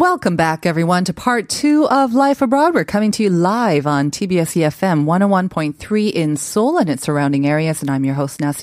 Welcome 0.00 0.34
back, 0.34 0.64
everyone, 0.64 1.04
to 1.04 1.12
part 1.12 1.50
two 1.50 1.86
of 1.86 2.14
Life 2.14 2.40
Abroad. 2.40 2.72
We're 2.72 2.86
coming 2.86 3.10
to 3.10 3.22
you 3.22 3.28
live 3.28 3.86
on 3.86 4.10
TBS 4.10 4.56
EFM 4.56 5.04
101.3 5.04 6.10
in 6.10 6.38
Seoul 6.38 6.78
and 6.78 6.88
its 6.88 7.02
surrounding 7.02 7.46
areas, 7.46 7.82
and 7.82 7.90
I'm 7.90 8.06
your 8.06 8.14
host, 8.14 8.40
Na 8.40 8.54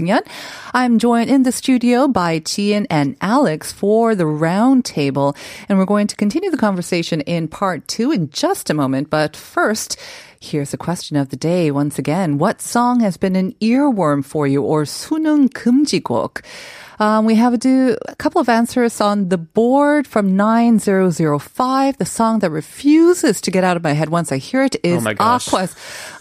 I'm 0.74 0.98
joined 0.98 1.30
in 1.30 1.44
the 1.44 1.52
studio 1.52 2.08
by 2.08 2.40
Tian 2.40 2.88
and 2.90 3.16
Alex 3.22 3.72
for 3.72 4.16
the 4.16 4.26
round 4.26 4.84
table, 4.84 5.36
and 5.70 5.78
we're 5.78 5.86
going 5.86 6.08
to 6.08 6.16
continue 6.16 6.50
the 6.50 6.58
conversation 6.58 7.22
in 7.22 7.48
part 7.48 7.88
two 7.88 8.12
in 8.12 8.32
just 8.32 8.72
a 8.72 8.74
moment. 8.74 9.12
But 9.12 9.36
first, 9.36 10.00
Here's 10.40 10.74
a 10.74 10.78
question 10.78 11.18
of 11.18 11.30
the 11.30 11.36
day 11.36 11.72
once 11.72 11.98
again. 11.98 12.38
What 12.38 12.62
song 12.62 13.00
has 13.00 13.18
been 13.18 13.36
an 13.36 13.54
earworm 13.60 14.24
for 14.24 14.46
you 14.46 14.62
or 14.62 14.84
수능 14.84 15.50
금지곡? 15.50 16.44
Um, 17.00 17.26
we 17.26 17.36
have 17.36 17.54
a, 17.54 17.58
do, 17.58 17.96
a 18.08 18.16
couple 18.16 18.42
of 18.42 18.50
answers 18.50 19.00
on 19.02 19.30
the 19.30 19.38
board 19.38 20.08
from 20.08 20.36
9005. 20.36 21.98
The 21.98 22.06
song 22.06 22.40
that 22.40 22.50
refuses 22.50 23.40
to 23.42 23.52
get 23.52 23.64
out 23.64 23.78
of 23.78 23.84
my 23.84 23.92
head 23.92 24.10
once 24.10 24.32
I 24.32 24.38
hear 24.38 24.64
it 24.64 24.76
is 24.84 25.06
oh 25.06 25.14
Aqua's 25.20 25.76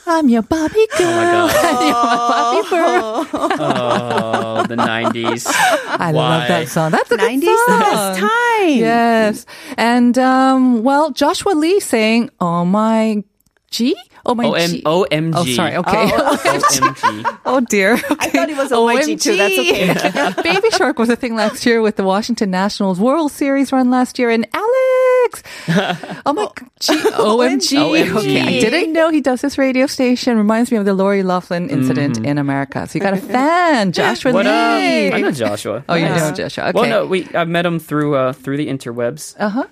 I'm 0.07 0.29
your 0.29 0.43
Barbie 0.43 0.87
girl. 0.99 1.49
Oh, 1.49 2.63
my 2.69 2.69
Barbie 2.69 2.69
girl. 2.69 3.27
oh, 3.59 4.67
the 4.69 4.77
90s. 4.77 5.47
I 5.47 5.97
Why? 5.99 6.11
love 6.13 6.49
that 6.49 6.69
song. 6.69 6.91
That's 6.91 7.11
a 7.11 7.17
90s 7.17 7.41
good 7.41 7.59
song. 7.69 7.81
Best 7.81 8.21
time. 8.21 8.69
Yes. 8.69 9.47
And, 9.79 10.19
um, 10.19 10.83
well, 10.83 11.11
Joshua 11.11 11.53
Lee 11.53 11.81
saying, 11.81 12.31
Oh 12.39 12.65
my 12.67 13.25
G? 13.71 13.97
Oh 14.25 14.35
my 14.35 14.45
OM, 14.45 14.57
G. 14.59 14.83
OMG. 14.83 15.33
Oh, 15.35 15.45
sorry. 15.45 15.77
Okay. 15.77 16.07
OMG. 16.09 17.39
Oh 17.47 17.61
dear. 17.61 17.93
I 17.95 17.97
thought 18.29 18.49
it 18.51 18.57
was 18.57 18.73
OMG 18.73 19.21
too. 19.23 19.37
That's 19.37 19.59
okay. 19.59 20.43
Baby 20.43 20.69
Shark 20.71 20.99
was 20.99 21.09
a 21.09 21.15
thing 21.15 21.37
last 21.37 21.65
year 21.65 21.81
with 21.81 21.95
the 21.95 22.03
Washington 22.03 22.51
Nationals 22.51 22.99
World 22.99 23.31
Series 23.31 23.71
run 23.71 23.89
last 23.89 24.19
year. 24.19 24.31
And 24.31 24.49
Alex! 24.53 25.43
Oh 26.27 26.33
my 26.35 26.49
G- 26.81 26.93
OMG. 26.95 27.77
OMG. 27.79 28.17
Okay. 28.17 28.41
I 28.41 28.61
didn't 28.61 28.93
know 28.93 29.11
he 29.11 29.21
does 29.21 29.43
this 29.43 29.59
radio 29.59 29.87
station. 29.87 30.37
Reminds 30.37 30.73
me 30.73 30.77
of 30.79 30.85
the 30.85 30.95
Lori 30.95 31.23
Loughlin 31.23 31.71
incident 31.71 32.19
in 32.19 32.37
America. 32.39 32.87
So 32.89 32.99
you 32.99 33.01
got 33.01 33.15
a 33.15 33.19
fan, 33.19 33.93
Joshua 33.93 34.33
What 34.33 34.47
up? 34.47 34.53
I 34.83 35.21
know 35.21 35.31
Joshua. 35.31 35.85
Oh, 35.89 35.95
you 35.95 36.07
know 36.07 36.33
Joshua. 36.33 36.65
Okay. 36.69 36.73
Well, 36.81 36.91
no, 36.91 37.07
we 37.07 37.29
I 37.35 37.45
met 37.45 37.65
him 37.65 37.79
through 37.79 38.17
uh, 38.17 38.33
through 38.33 38.57
the 38.57 38.67
interwebs. 38.67 39.37
Uh 39.39 39.49
huh. 39.51 39.65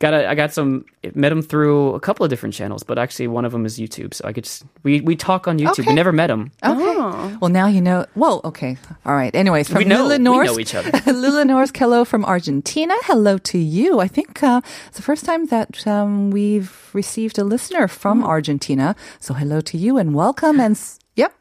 Got 0.00 0.14
a, 0.14 0.28
I 0.30 0.36
got 0.36 0.52
some 0.52 0.84
met 1.14 1.32
him 1.32 1.42
through 1.42 1.94
a 1.94 1.98
couple 2.00 2.22
of 2.22 2.30
different 2.30 2.54
channels, 2.54 2.84
but 2.84 2.98
actually 3.00 3.26
one 3.26 3.44
of 3.44 3.50
them 3.50 3.66
is 3.66 3.78
YouTube. 3.80 4.14
So 4.14 4.28
I 4.28 4.32
could 4.32 4.44
just 4.44 4.62
we 4.84 5.00
we 5.00 5.16
talk 5.16 5.48
on 5.48 5.58
YouTube. 5.58 5.80
Okay. 5.80 5.90
We 5.90 5.94
never 5.94 6.12
met 6.12 6.30
him. 6.30 6.52
Okay. 6.64 7.36
Well, 7.40 7.48
now 7.50 7.66
you 7.66 7.80
know. 7.80 8.06
Well, 8.14 8.40
okay. 8.44 8.76
All 9.04 9.14
right. 9.16 9.34
Anyways, 9.34 9.68
from 9.68 9.78
We 9.78 9.84
know- 9.84 10.06
Lila 10.06 10.18
we 10.18 10.46
know 10.46 10.58
each 10.60 10.74
other. 10.76 10.92
Lila 11.12 11.44
Norris 11.44 11.72
Kello 11.72 12.06
from 12.06 12.24
Argentina. 12.24 12.94
Hello 13.10 13.38
to 13.38 13.58
you. 13.58 13.98
I 13.98 14.06
think 14.06 14.40
uh, 14.42 14.60
it's 14.86 14.98
the 14.98 15.02
first 15.02 15.24
time 15.24 15.46
that 15.46 15.84
um, 15.86 16.30
we've 16.30 16.90
received 16.92 17.36
a 17.38 17.42
listener 17.44 17.88
from 17.88 18.22
Argentina. 18.22 18.94
So 19.18 19.34
hello 19.34 19.60
to 19.62 19.76
you 19.76 19.98
and 19.98 20.14
welcome. 20.14 20.60
And 20.60 20.76
s- 20.76 21.00
yep, 21.16 21.34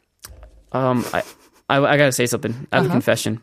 Um, 0.71 1.05
I 1.14 1.21
I, 1.69 1.77
I 1.77 1.97
gotta 1.97 2.11
say 2.11 2.25
something. 2.25 2.53
I 2.71 2.77
have 2.77 2.86
Uh-huh. 2.86 2.89
a 2.89 2.95
confession. 2.97 3.39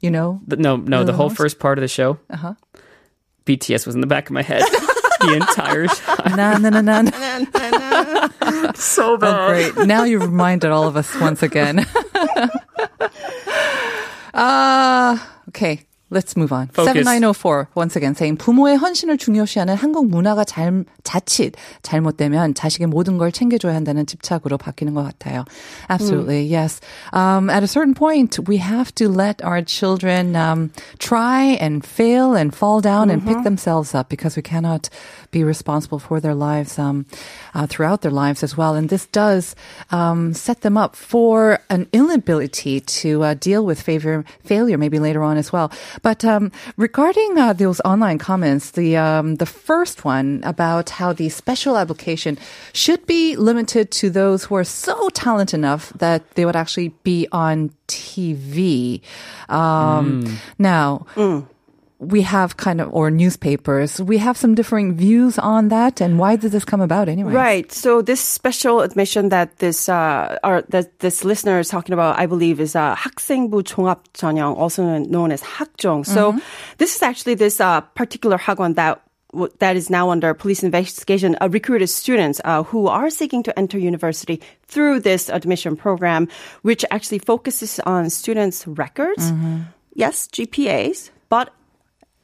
you 0.00 0.10
know. 0.10 0.40
The- 0.46 0.56
no, 0.56 0.76
no, 0.76 1.04
the 1.04 1.12
whole 1.12 1.28
Nas? 1.28 1.36
first 1.36 1.58
part 1.58 1.76
of 1.78 1.82
the 1.82 1.88
show, 1.88 2.18
Uh-huh. 2.30 2.54
BTS 3.46 3.86
was 3.86 3.94
in 3.94 4.00
the 4.00 4.06
back 4.06 4.26
of 4.26 4.32
my 4.32 4.42
head 4.42 4.62
the 5.20 5.34
entire 5.34 5.86
time. 5.86 6.36
Na 6.36 6.58
na 6.58 6.70
na 6.70 6.80
na. 6.80 7.02
na. 7.02 8.28
So 8.74 9.16
Oh, 9.20 9.48
great. 9.48 9.76
Now 9.86 10.04
you've 10.04 10.22
reminded 10.22 10.70
all 10.70 10.86
of 10.88 10.96
us 10.96 11.14
once 11.20 11.42
again. 11.42 11.86
uh, 14.34 15.18
okay. 15.48 15.80
Let's 16.13 16.35
move 16.35 16.51
on. 16.51 16.69
Focus. 16.69 17.05
7904 17.05 17.69
once 17.75 17.95
again 17.95 18.15
saying 18.15 18.37
부모의 18.37 18.77
헌신을 18.77 19.17
중요시하는 19.17 19.75
한국 19.75 20.09
문화가 20.09 20.43
잘, 20.43 20.85
자칫 21.03 21.53
잘못되면 21.83 22.55
자식의 22.55 22.87
모든 22.87 23.19
걸 23.19 23.31
챙겨줘야 23.31 23.75
한다는 23.75 24.07
집착으로 24.07 24.57
바뀌는 24.57 24.95
것 24.95 25.03
같아요. 25.03 25.45
Absolutely, 25.87 26.41
yes. 26.51 26.81
Um, 27.13 27.51
at 27.51 27.61
a 27.61 27.67
certain 27.67 27.93
point, 27.93 28.39
we 28.47 28.57
have 28.57 28.93
to 28.95 29.07
let 29.07 29.43
our 29.43 29.61
children 29.61 30.35
um, 30.35 30.71
try 30.97 31.57
and 31.61 31.85
fail 31.85 32.33
and 32.35 32.55
fall 32.55 32.81
down 32.81 33.11
and 33.11 33.23
pick 33.23 33.43
themselves 33.43 33.93
up 33.93 34.09
because 34.09 34.35
we 34.35 34.41
cannot 34.41 34.89
be 35.34 35.44
responsible 35.44 35.98
for 35.98 36.20
their 36.20 36.34
lives 36.34 36.78
um, 36.78 37.04
uh, 37.54 37.66
throughout 37.66 38.00
their 38.00 38.14
lives 38.24 38.42
as 38.46 38.56
well. 38.56 38.74
And 38.78 38.88
this 38.88 39.06
does 39.10 39.54
um, 39.90 40.32
set 40.32 40.62
them 40.62 40.78
up 40.78 40.94
for 40.94 41.58
an 41.68 41.88
inability 41.92 42.80
to 43.02 43.10
uh, 43.22 43.34
deal 43.34 43.66
with 43.66 43.82
failure, 43.82 44.24
failure 44.44 44.78
maybe 44.78 44.98
later 44.98 45.22
on 45.22 45.36
as 45.36 45.52
well. 45.52 45.68
But 46.02 46.24
um, 46.24 46.52
regarding 46.78 47.36
uh, 47.36 47.52
those 47.52 47.82
online 47.84 48.18
comments, 48.18 48.70
the 48.70 48.96
um, 48.96 49.36
the 49.42 49.46
first 49.46 50.04
one 50.04 50.40
about 50.44 50.90
how 51.02 51.12
the 51.12 51.28
special 51.28 51.76
application 51.76 52.38
should 52.72 53.04
be 53.06 53.34
limited 53.36 53.90
to 54.00 54.10
those 54.10 54.44
who 54.46 54.54
are 54.54 54.64
so 54.64 55.10
talented 55.10 55.58
enough 55.58 55.92
that 55.98 56.22
they 56.36 56.44
would 56.46 56.56
actually 56.56 56.94
be 57.02 57.26
on 57.32 57.74
TV. 57.88 59.00
Um, 59.48 60.38
Now 60.58 61.06
we 61.99 62.21
have 62.21 62.55
kind 62.55 62.79
of, 62.79 62.87
or 62.93 63.11
newspapers, 63.11 64.01
we 64.01 64.17
have 64.17 64.37
some 64.37 64.55
differing 64.55 64.95
views 64.95 65.37
on 65.37 65.67
that. 65.67 65.99
And 65.99 66.17
why 66.17 66.37
did 66.37 66.53
this 66.53 66.63
come 66.63 66.79
about 66.79 67.09
anyway? 67.09 67.33
Right. 67.33 67.71
So 67.71 68.01
this 68.01 68.21
special 68.21 68.79
admission 68.79 69.29
that 69.29 69.57
this 69.57 69.89
uh, 69.89 70.39
or 70.43 70.63
that 70.69 70.99
this 70.99 71.25
listener 71.25 71.59
is 71.59 71.67
talking 71.67 71.91
about, 71.91 72.17
I 72.17 72.25
believe, 72.25 72.61
is 72.61 72.75
uh, 72.75 72.95
학생부 72.95 73.63
종합 73.63 73.99
전형, 74.13 74.57
also 74.57 74.99
known 74.99 75.31
as 75.31 75.41
학종. 75.43 76.05
So 76.05 76.39
this 76.77 76.95
is 76.95 77.01
actually 77.03 77.35
this 77.35 77.59
uh, 77.59 77.81
particular 77.81 78.37
학원 78.37 78.75
that 78.75 79.01
w- 79.33 79.51
that 79.59 79.75
is 79.75 79.89
now 79.89 80.09
under 80.09 80.33
police 80.33 80.63
investigation, 80.63 81.35
uh, 81.41 81.49
recruited 81.49 81.89
students 81.89 82.39
uh, 82.45 82.63
who 82.63 82.87
are 82.87 83.09
seeking 83.09 83.43
to 83.43 83.59
enter 83.59 83.77
university 83.77 84.39
through 84.67 85.01
this 85.01 85.27
admission 85.27 85.75
program, 85.75 86.29
which 86.61 86.85
actually 86.91 87.19
focuses 87.19 87.81
on 87.81 88.09
students' 88.09 88.65
records. 88.67 89.33
Yes, 89.95 90.29
GPAs, 90.31 91.09
but 91.27 91.51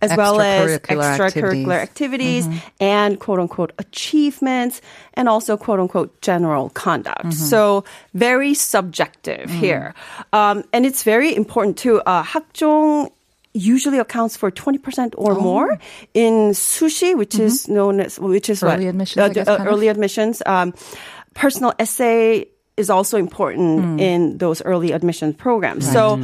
as 0.00 0.16
well 0.16 0.40
as 0.40 0.78
Extracurricular 0.80 1.18
extracurricular 1.18 1.78
activities, 1.78 2.48
and 2.80 3.20
quote 3.20 3.38
unquote 3.38 3.72
achievements 3.78 4.80
and 5.14 5.28
also 5.28 5.56
quote 5.56 5.80
unquote 5.80 6.20
general 6.22 6.70
conduct. 6.70 7.32
So 7.34 7.84
very 8.14 8.54
subjective 8.54 9.50
here. 9.50 9.94
Um, 10.32 10.64
and 10.72 10.86
it's 10.86 11.02
very 11.02 11.34
important 11.34 11.76
too. 11.76 12.00
Uh, 12.02 12.22
학종 12.22 13.10
usually 13.52 13.98
accounts 13.98 14.36
for 14.36 14.50
20% 14.50 15.14
or 15.18 15.34
more 15.34 15.78
in 16.14 16.54
susi, 16.54 17.14
which 17.14 17.34
is 17.38 17.68
known 17.68 18.00
as, 18.00 18.18
which 18.18 18.48
is 18.48 18.62
Early 18.62 18.84
what? 18.86 18.90
admissions, 18.90 19.34
kind 19.34 19.48
of? 19.48 19.66
early 19.66 19.88
admissions. 19.88 20.42
Um, 20.46 20.72
personal 21.34 21.74
essay 21.78 22.46
is 22.79 22.89
also 22.89 23.17
important 23.17 24.01
in 24.01 24.37
those 24.37 24.61
early 24.65 24.91
admissions 24.91 25.33
programs. 25.37 25.89
So 25.89 26.19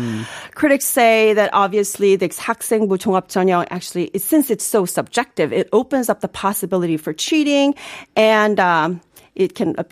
critics 0.54 0.86
say 0.86 1.32
that 1.34 1.50
obviously 1.54 2.18
the 2.18 2.28
학생부 2.28 2.98
종합 3.00 3.30
전형 3.30 3.66
actually, 3.72 4.12
it- 4.14 4.22
since 4.22 4.50
it's 4.52 4.66
so 4.66 4.84
subjective, 4.86 5.54
it 5.54 5.70
opens 5.72 6.10
up 6.10 6.20
the 6.20 6.28
possibility 6.28 6.98
for 6.98 7.14
cheating 7.14 7.74
and 8.18 8.60
um, 8.60 9.00
it 9.36 9.56
can, 9.56 9.76
uh, 9.78 9.84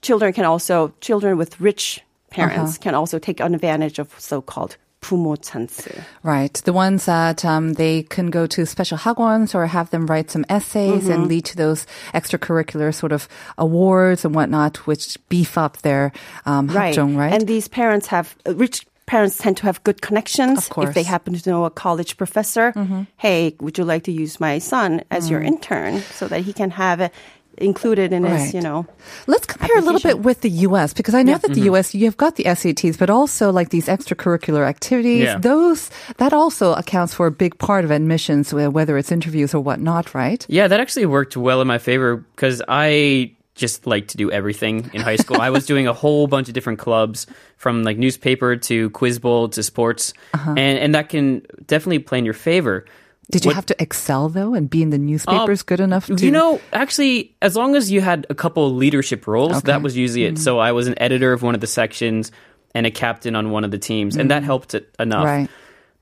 children 0.00 0.32
can 0.32 0.46
also, 0.46 0.94
children 1.02 1.36
with 1.36 1.60
rich 1.60 2.00
parents 2.30 2.78
can 2.78 2.94
also 2.94 3.18
take 3.18 3.40
advantage 3.40 3.98
of 3.98 4.08
so-called 4.18 4.76
부모 5.02 5.36
찬스. 5.36 6.02
Right. 6.22 6.52
The 6.64 6.72
ones 6.72 7.04
that 7.06 7.44
um, 7.44 7.74
they 7.74 8.02
can 8.02 8.30
go 8.30 8.46
to 8.46 8.66
special 8.66 8.98
hagwons 8.98 9.54
or 9.54 9.66
have 9.66 9.90
them 9.90 10.06
write 10.06 10.30
some 10.30 10.44
essays 10.48 11.08
and 11.08 11.28
lead 11.28 11.44
to 11.46 11.56
those 11.56 11.86
extracurricular 12.14 12.92
sort 12.92 13.12
of 13.12 13.28
awards 13.56 14.24
and 14.24 14.34
whatnot, 14.34 14.78
which 14.86 15.16
beef 15.28 15.56
up 15.56 15.78
their 15.78 16.12
um, 16.46 16.68
학종, 16.68 17.16
right? 17.16 17.32
And 17.32 17.46
these 17.46 17.68
parents 17.68 18.08
have 18.08 18.34
uh, 18.46 18.54
rich 18.54 18.86
parents 19.06 19.38
tend 19.38 19.56
to 19.58 19.64
have 19.64 19.82
good 19.84 20.02
connections. 20.02 20.58
Of 20.58 20.68
course. 20.68 20.84
Mm-hmm. 20.84 20.88
If 20.90 20.94
they 20.94 21.02
happen 21.02 21.34
to 21.34 21.50
know 21.50 21.64
a 21.64 21.70
college 21.70 22.16
professor, 22.18 22.74
hey, 23.16 23.54
would 23.60 23.78
you 23.78 23.84
like 23.84 24.02
to 24.04 24.12
use 24.12 24.38
my 24.38 24.58
son 24.58 25.02
as 25.10 25.30
your 25.30 25.40
intern 25.40 26.00
so 26.12 26.28
that 26.28 26.42
he 26.42 26.52
can 26.52 26.70
have 26.70 27.00
it 27.00 27.12
included 27.57 28.13
in 28.13 28.23
his, 28.23 28.51
Mm. 28.51 28.53
You 28.53 28.61
know, 28.61 28.87
Let's 29.27 29.45
compare 29.45 29.77
a 29.77 29.81
little 29.81 29.99
bit 29.99 30.19
with 30.19 30.41
the 30.41 30.49
U.S. 30.67 30.93
because 30.93 31.13
I 31.13 31.23
know 31.23 31.37
that 31.37 31.53
the 31.53 31.61
U.S. 31.71 31.93
you've 31.93 32.17
got 32.17 32.35
the 32.35 32.43
SATs, 32.43 32.97
but 32.97 33.09
also 33.09 33.51
like 33.51 33.69
these 33.69 33.87
extracurricular 33.87 34.67
activities. 34.67 35.23
Yeah. 35.23 35.37
Those 35.37 35.89
that 36.17 36.33
also 36.33 36.73
accounts 36.73 37.13
for 37.13 37.27
a 37.27 37.31
big 37.31 37.57
part 37.57 37.85
of 37.85 37.91
admissions, 37.91 38.53
whether 38.53 38.97
it's 38.97 39.11
interviews 39.11 39.53
or 39.53 39.61
whatnot, 39.61 40.13
right? 40.13 40.45
Yeah, 40.49 40.67
that 40.67 40.79
actually 40.79 41.05
worked 41.05 41.37
well 41.37 41.61
in 41.61 41.67
my 41.67 41.77
favor 41.77 42.17
because 42.17 42.61
I 42.67 43.33
just 43.55 43.85
like 43.85 44.07
to 44.09 44.17
do 44.17 44.31
everything 44.31 44.89
in 44.93 45.01
high 45.01 45.15
school. 45.15 45.39
I 45.39 45.51
was 45.51 45.65
doing 45.65 45.87
a 45.87 45.93
whole 45.93 46.27
bunch 46.27 46.47
of 46.47 46.53
different 46.53 46.79
clubs 46.79 47.27
from 47.57 47.83
like 47.83 47.97
newspaper 47.97 48.55
to 48.55 48.89
quiz 48.91 49.19
bowl 49.19 49.47
to 49.49 49.61
sports. 49.61 50.13
Uh-huh. 50.33 50.55
And 50.57 50.79
and 50.79 50.95
that 50.95 51.09
can 51.09 51.45
definitely 51.67 51.99
play 51.99 52.17
in 52.17 52.25
your 52.25 52.33
favor. 52.33 52.85
Did 53.31 53.45
you 53.45 53.49
What- 53.49 53.55
have 53.55 53.65
to 53.67 53.81
excel 53.81 54.29
though 54.29 54.53
and 54.53 54.69
be 54.69 54.81
in 54.81 54.89
the 54.89 54.97
newspapers 54.97 55.61
uh, 55.61 55.63
good 55.65 55.79
enough 55.79 56.07
to 56.07 56.15
You 56.15 56.31
know, 56.31 56.59
actually, 56.71 57.35
as 57.41 57.55
long 57.55 57.75
as 57.75 57.91
you 57.91 58.01
had 58.01 58.27
a 58.29 58.35
couple 58.35 58.73
leadership 58.75 59.27
roles, 59.27 59.57
Okay. 59.57 59.71
that 59.71 59.81
was 59.81 59.95
usually 59.95 60.25
it. 60.25 60.35
Mm-hmm. 60.35 60.43
So 60.43 60.59
I 60.59 60.71
was 60.73 60.87
an 60.87 60.95
editor 60.97 61.33
of 61.33 61.41
one 61.41 61.55
of 61.55 61.61
the 61.61 61.67
sections 61.67 62.31
and 62.75 62.85
a 62.85 62.91
captain 62.91 63.35
on 63.35 63.51
one 63.51 63.63
of 63.63 63.71
the 63.71 63.77
teams, 63.77 64.17
and 64.17 64.29
that 64.29 64.37
mm-hmm. 64.37 64.45
helped 64.45 64.73
it 64.73 64.93
enough. 64.99 65.25
Right. 65.25 65.49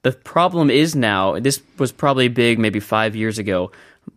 The 0.03 0.13
problem 0.13 0.69
is 0.69 0.95
now, 0.95 1.39
this 1.39 1.61
was 1.77 1.91
probably 1.91 2.27
big 2.27 2.57
maybe 2.57 2.79
five 2.79 3.15
years 3.15 3.37
ago, 3.37 3.71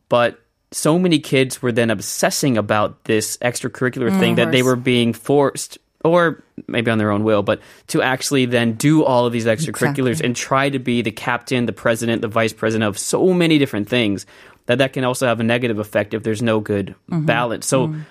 but 0.09 0.41
so 0.73 0.99
many 0.99 1.19
kids 1.19 1.63
were 1.63 1.73
then 1.73 1.91
obsessing 1.91 2.57
about 2.57 3.05
this 3.05 3.37
extracurricular 3.39 4.19
thing 4.19 4.37
that 4.37 4.51
they 4.51 4.61
mm-hmm. 4.61 4.69
were 4.69 4.77
being 4.77 5.13
forced, 5.13 5.79
or 6.05 6.45
maybe 6.69 6.91
on 6.91 6.99
their 6.99 7.11
own 7.11 7.25
will, 7.25 7.43
but 7.43 7.61
to 7.89 8.03
actually 8.03 8.45
then 8.45 8.75
do 8.75 9.03
all 9.03 9.27
of 9.27 9.33
these 9.33 9.47
extracurriculars 9.47 10.21
and 10.23 10.37
try 10.37 10.69
to 10.69 10.79
be 10.79 11.03
the 11.03 11.11
captain, 11.11 11.67
the 11.67 11.73
president, 11.73 12.23
the 12.23 12.29
vice 12.29 12.53
president 12.53 12.87
of 12.87 12.99
so 12.99 13.33
many 13.33 13.59
different 13.59 13.89
things 13.89 14.27
that 14.67 14.79
that 14.79 14.93
can 14.93 15.05
also 15.05 15.27
have 15.27 15.41
a 15.41 15.45
negative 15.45 15.79
effect 15.79 16.15
if 16.15 16.23
there's 16.23 16.43
no 16.43 16.61
good 16.61 16.95
mm-hmm. 17.11 17.25
balance. 17.25 17.67
So 17.67 17.89
mm-hmm. 17.89 18.03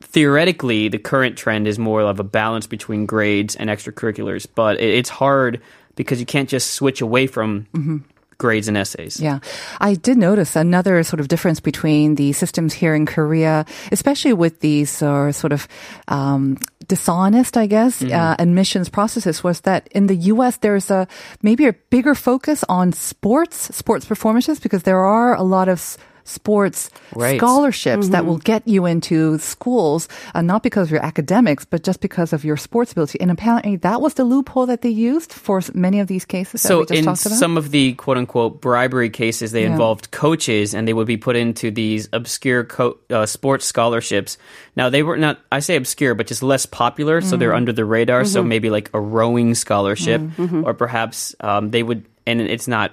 theoretically, 0.00 0.88
the 0.88 0.98
current 0.98 1.36
trend 1.36 1.68
is 1.68 1.78
more 1.78 2.02
of 2.02 2.20
a 2.20 2.24
balance 2.24 2.66
between 2.66 3.06
grades 3.06 3.56
and 3.56 3.68
extracurriculars, 3.68 4.46
but 4.54 4.80
it's 4.80 5.10
hard 5.10 5.60
because 5.96 6.20
you 6.20 6.26
can't 6.26 6.48
just 6.48 6.72
switch 6.72 7.00
away 7.00 7.26
from 7.26 7.66
mm-hmm. 7.72 7.98
Grades 8.38 8.68
and 8.68 8.76
essays. 8.76 9.20
Yeah. 9.20 9.38
I 9.80 9.94
did 9.94 10.16
notice 10.18 10.56
another 10.56 11.02
sort 11.02 11.20
of 11.20 11.28
difference 11.28 11.60
between 11.60 12.14
the 12.16 12.32
systems 12.32 12.72
here 12.74 12.94
in 12.94 13.06
Korea, 13.06 13.64
especially 13.92 14.32
with 14.32 14.60
these 14.60 15.02
uh, 15.02 15.32
sort 15.32 15.52
of 15.52 15.68
um, 16.08 16.56
dishonest, 16.88 17.56
I 17.56 17.66
guess, 17.66 18.02
uh, 18.02 18.36
admissions 18.38 18.88
processes 18.88 19.42
was 19.44 19.60
that 19.62 19.88
in 19.92 20.06
the 20.06 20.16
US, 20.32 20.58
there's 20.58 20.90
a 20.90 21.06
maybe 21.42 21.66
a 21.66 21.72
bigger 21.90 22.14
focus 22.14 22.64
on 22.68 22.92
sports, 22.92 23.74
sports 23.74 24.04
performances, 24.04 24.60
because 24.60 24.82
there 24.82 25.00
are 25.04 25.34
a 25.34 25.42
lot 25.42 25.68
of 25.68 25.78
s- 25.78 25.98
sports 26.24 26.90
Right. 27.14 27.38
scholarships 27.38 28.08
that 28.08 28.24
will 28.26 28.38
get 28.38 28.66
you 28.66 28.86
into 28.86 29.38
schools, 29.38 30.08
uh, 30.34 30.40
not 30.42 30.62
because 30.62 30.88
of 30.88 30.90
your 30.90 31.04
academics, 31.04 31.64
but 31.64 31.82
just 31.84 32.00
because 32.00 32.32
of 32.32 32.44
your 32.44 32.56
sports 32.56 32.92
ability. 32.92 33.20
And 33.20 33.30
apparently 33.30 33.76
that 33.76 34.00
was 34.00 34.14
the 34.14 34.24
loophole 34.24 34.66
that 34.66 34.80
they 34.82 34.88
used 34.88 35.32
for 35.32 35.60
many 35.74 36.00
of 36.00 36.08
these 36.08 36.24
cases 36.24 36.62
that 36.62 36.68
So 36.68 36.78
we 36.80 36.86
just 36.86 36.98
in 36.98 37.04
talked 37.04 37.26
about. 37.26 37.38
some 37.38 37.56
of 37.56 37.70
the 37.70 37.92
quote 37.94 38.16
unquote 38.16 38.60
bribery 38.60 39.10
cases, 39.10 39.52
they 39.52 39.62
Yeah. 39.64 39.72
involved 39.72 40.10
coaches 40.10 40.74
and 40.74 40.88
they 40.88 40.92
would 40.92 41.06
be 41.06 41.16
put 41.18 41.36
into 41.36 41.70
these 41.70 42.08
obscure 42.12 42.64
co- 42.64 42.96
uh, 43.10 43.26
sports 43.26 43.66
scholarships. 43.66 44.38
Now 44.76 44.88
they 44.90 45.02
were 45.02 45.16
not, 45.18 45.38
I 45.52 45.60
say 45.60 45.76
obscure, 45.76 46.14
but 46.14 46.26
just 46.26 46.42
less 46.42 46.64
popular. 46.66 47.20
So 47.20 47.36
Mm. 47.36 47.38
they're 47.38 47.54
under 47.54 47.72
the 47.72 47.84
radar. 47.84 48.24
So 48.24 48.42
maybe 48.42 48.70
like 48.70 48.90
a 48.94 49.00
rowing 49.00 49.54
scholarship 49.54 50.20
Mm-hmm. 50.20 50.64
or 50.64 50.74
perhaps 50.74 51.34
um, 51.40 51.70
they 51.70 51.82
would, 51.82 52.04
and 52.26 52.40
it's 52.40 52.66
not, 52.66 52.92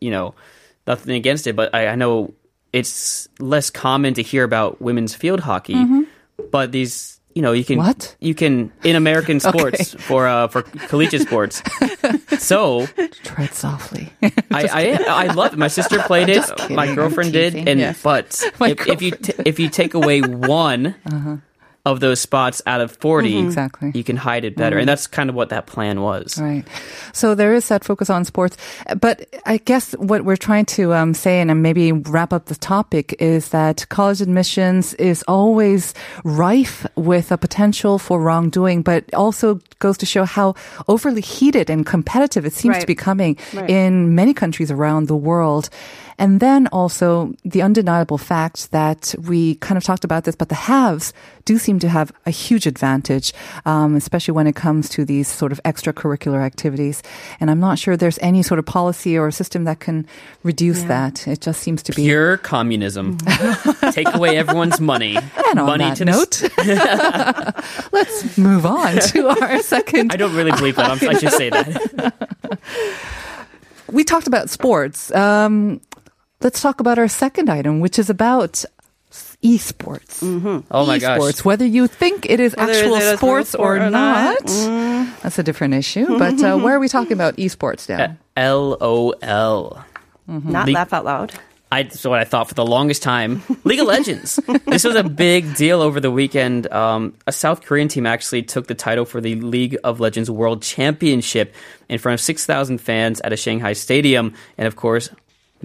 you 0.00 0.10
know, 0.10 0.34
nothing 0.86 1.16
against 1.16 1.46
it, 1.46 1.56
but 1.56 1.74
I, 1.74 1.88
I 1.88 1.94
know 1.96 2.32
it's 2.72 3.28
less 3.38 3.70
common 3.70 4.14
to 4.14 4.22
hear 4.22 4.44
about 4.44 4.80
women's 4.80 5.14
field 5.14 5.40
hockey, 5.40 5.76
but 6.50 6.72
these, 6.72 7.20
you 7.34 7.42
know, 7.42 7.52
you 7.52 7.64
can 7.64 7.78
Mm-hmm. 7.78 7.86
What? 7.88 8.16
you 8.20 8.34
can 8.34 8.72
in 8.84 8.96
American 8.96 9.40
sports 9.50 9.94
for 9.94 10.26
uh, 10.26 10.48
for 10.48 10.62
collegiate 10.62 11.22
sports. 11.22 11.62
so 12.38 12.86
Tread 13.22 13.52
softly. 13.54 14.10
I, 14.22 14.32
I 14.50 15.04
I 15.08 15.26
love 15.32 15.52
it. 15.52 15.58
My 15.58 15.68
sister 15.68 15.98
played 16.00 16.28
it. 16.28 16.44
My 16.70 16.94
girlfriend 16.94 17.32
did, 17.32 17.54
and 17.54 17.80
Yes. 17.80 18.02
but 18.02 18.42
if, 18.60 18.86
if 18.88 19.02
you 19.02 19.10
t- 19.12 19.32
if 19.44 19.58
you 19.58 19.68
take 19.68 19.94
away 19.94 20.20
one 20.22 20.94
of 21.86 22.00
those 22.00 22.20
spots 22.20 22.60
out 22.66 22.80
of 22.82 22.90
40 22.98 23.32
Mm-hmm. 23.32 23.46
Exactly. 23.46 23.92
you 23.94 24.04
can 24.04 24.16
hide 24.16 24.44
it 24.44 24.56
better, 24.56 24.76
and 24.76 24.88
that's 24.88 25.06
kind 25.06 25.30
of 25.30 25.36
what 25.36 25.48
that 25.50 25.66
plan 25.66 26.02
was. 26.02 26.36
Right. 26.38 26.64
So 27.14 27.34
there 27.34 27.54
is 27.54 27.68
that 27.68 27.84
focus 27.84 28.10
on 28.10 28.24
sports. 28.26 28.56
But 29.00 29.24
I 29.46 29.56
guess 29.58 29.92
what 29.92 30.24
we're 30.26 30.36
trying 30.36 30.66
to 30.76 30.92
um, 30.92 31.14
say 31.14 31.40
and 31.40 31.62
maybe 31.62 31.92
wrap 31.92 32.32
up 32.32 32.46
the 32.46 32.56
topic 32.56 33.14
is 33.20 33.50
that 33.50 33.86
college 33.88 34.20
admissions 34.20 34.94
is 34.94 35.22
always 35.28 35.94
rife 36.24 36.84
with 36.96 37.30
a 37.32 37.38
potential 37.38 37.98
for 37.98 38.20
wrongdoing, 38.20 38.82
but 38.82 39.04
also 39.14 39.60
goes 39.78 39.96
to 39.98 40.06
show 40.06 40.24
how 40.24 40.54
overly 40.88 41.20
heated 41.22 41.70
and 41.70 41.86
competitive 41.86 42.44
it 42.44 42.52
seems 42.52 42.78
to 42.78 42.86
be 42.86 42.94
coming 42.96 43.38
Right. 43.54 43.70
in 43.70 44.14
many 44.14 44.34
countries 44.34 44.70
around 44.70 45.06
the 45.06 45.16
world. 45.16 45.70
And 46.18 46.40
then 46.40 46.66
also 46.68 47.34
the 47.44 47.62
undeniable 47.62 48.18
fact 48.18 48.70
that 48.72 49.14
we 49.26 49.56
kind 49.56 49.76
of 49.76 49.84
talked 49.84 50.04
about 50.04 50.24
this, 50.24 50.34
but 50.34 50.48
the 50.48 50.54
haves 50.54 51.12
do 51.44 51.58
seem 51.58 51.78
to 51.78 51.88
have 51.88 52.12
a 52.26 52.30
huge 52.30 52.66
advantage, 52.66 53.32
um, 53.64 53.94
especially 53.94 54.32
when 54.32 54.46
it 54.46 54.56
comes 54.56 54.88
to 54.90 55.04
these 55.04 55.28
sort 55.28 55.52
of 55.52 55.62
extracurricular 55.64 56.42
activities. 56.42 57.02
And 57.38 57.50
I'm 57.50 57.60
not 57.60 57.78
sure 57.78 57.96
there's 57.96 58.18
any 58.20 58.42
sort 58.42 58.58
of 58.58 58.66
policy 58.66 59.16
or 59.16 59.30
system 59.30 59.64
that 59.64 59.80
can 59.80 60.06
reduce 60.42 60.82
that. 60.84 61.28
It 61.28 61.40
just 61.40 61.60
seems 61.60 61.82
to 61.84 61.92
be. 61.92 62.02
Pure 62.02 62.38
communism. 62.38 63.18
Take 63.92 64.12
away 64.12 64.36
everyone's 64.36 64.80
money. 64.80 65.16
and 65.16 65.60
on 65.60 65.66
money 65.66 65.84
that 65.84 65.96
to 65.98 66.04
note, 66.04 66.42
let's 67.92 68.36
move 68.38 68.66
on 68.66 68.96
to 69.08 69.28
our 69.28 69.62
second 69.62 70.12
I 70.12 70.16
don't 70.16 70.34
really 70.34 70.52
believe 70.52 70.76
that. 70.76 70.90
I'm, 70.90 71.08
I 71.08 71.18
should 71.18 71.32
say 71.32 71.50
that. 71.50 72.14
we 73.92 74.04
talked 74.04 74.26
about 74.26 74.50
sports. 74.50 75.14
Um, 75.14 75.80
let's 76.40 76.60
talk 76.60 76.80
about 76.80 76.98
our 76.98 77.08
second 77.08 77.48
item, 77.50 77.80
which 77.80 77.98
is 77.98 78.10
about 78.10 78.64
esports. 79.42 80.22
Oh 80.70 80.86
my 80.86 80.98
gosh. 80.98 81.18
esports, 81.20 81.44
whether 81.44 81.64
you 81.64 81.86
think 81.86 82.28
it 82.28 82.40
is 82.40 82.54
Whether 82.56 82.72
actual 82.72 82.94
it 82.96 83.02
is 83.02 83.18
sports 83.18 83.50
sport 83.50 83.80
or 83.80 83.86
or 83.86 83.90
not, 83.90 84.44
not. 84.44 85.22
that's 85.22 85.38
a 85.38 85.42
different 85.42 85.74
issue. 85.74 86.18
But 86.18 86.42
uh, 86.42 86.58
where 86.58 86.76
are 86.76 86.80
we 86.80 86.88
talking 86.88 87.12
about 87.12 87.36
esports 87.36 87.88
now? 87.88 88.16
LOL. 88.36 89.84
Not 90.26 90.68
Le- 90.68 90.72
laugh 90.72 90.92
out 90.92 91.04
loud. 91.04 91.34
I 91.70 91.88
so 91.88 92.10
what 92.10 92.20
I 92.20 92.24
thought 92.24 92.48
for 92.48 92.54
the 92.54 92.64
longest 92.64 93.02
time. 93.02 93.42
League 93.64 93.80
of 93.80 93.86
Legends. 93.86 94.36
this 94.66 94.84
was 94.84 94.94
a 94.94 95.02
big 95.02 95.54
deal 95.56 95.82
over 95.82 95.98
the 96.00 96.10
weekend. 96.12 96.70
Um, 96.72 97.14
a 97.26 97.32
South 97.32 97.62
Korean 97.62 97.88
team 97.88 98.06
actually 98.06 98.42
took 98.42 98.66
the 98.68 98.74
title 98.74 99.04
for 99.04 99.20
the 99.20 99.34
League 99.36 99.76
of 99.82 99.98
Legends 99.98 100.30
World 100.30 100.62
Championship 100.62 101.54
in 101.88 101.98
front 101.98 102.14
of 102.14 102.20
six 102.20 102.46
thousand 102.46 102.78
fans 102.78 103.20
at 103.22 103.32
a 103.32 103.36
Shanghai 103.36 103.72
stadium, 103.72 104.34
and 104.56 104.68
of 104.68 104.76
course, 104.76 105.10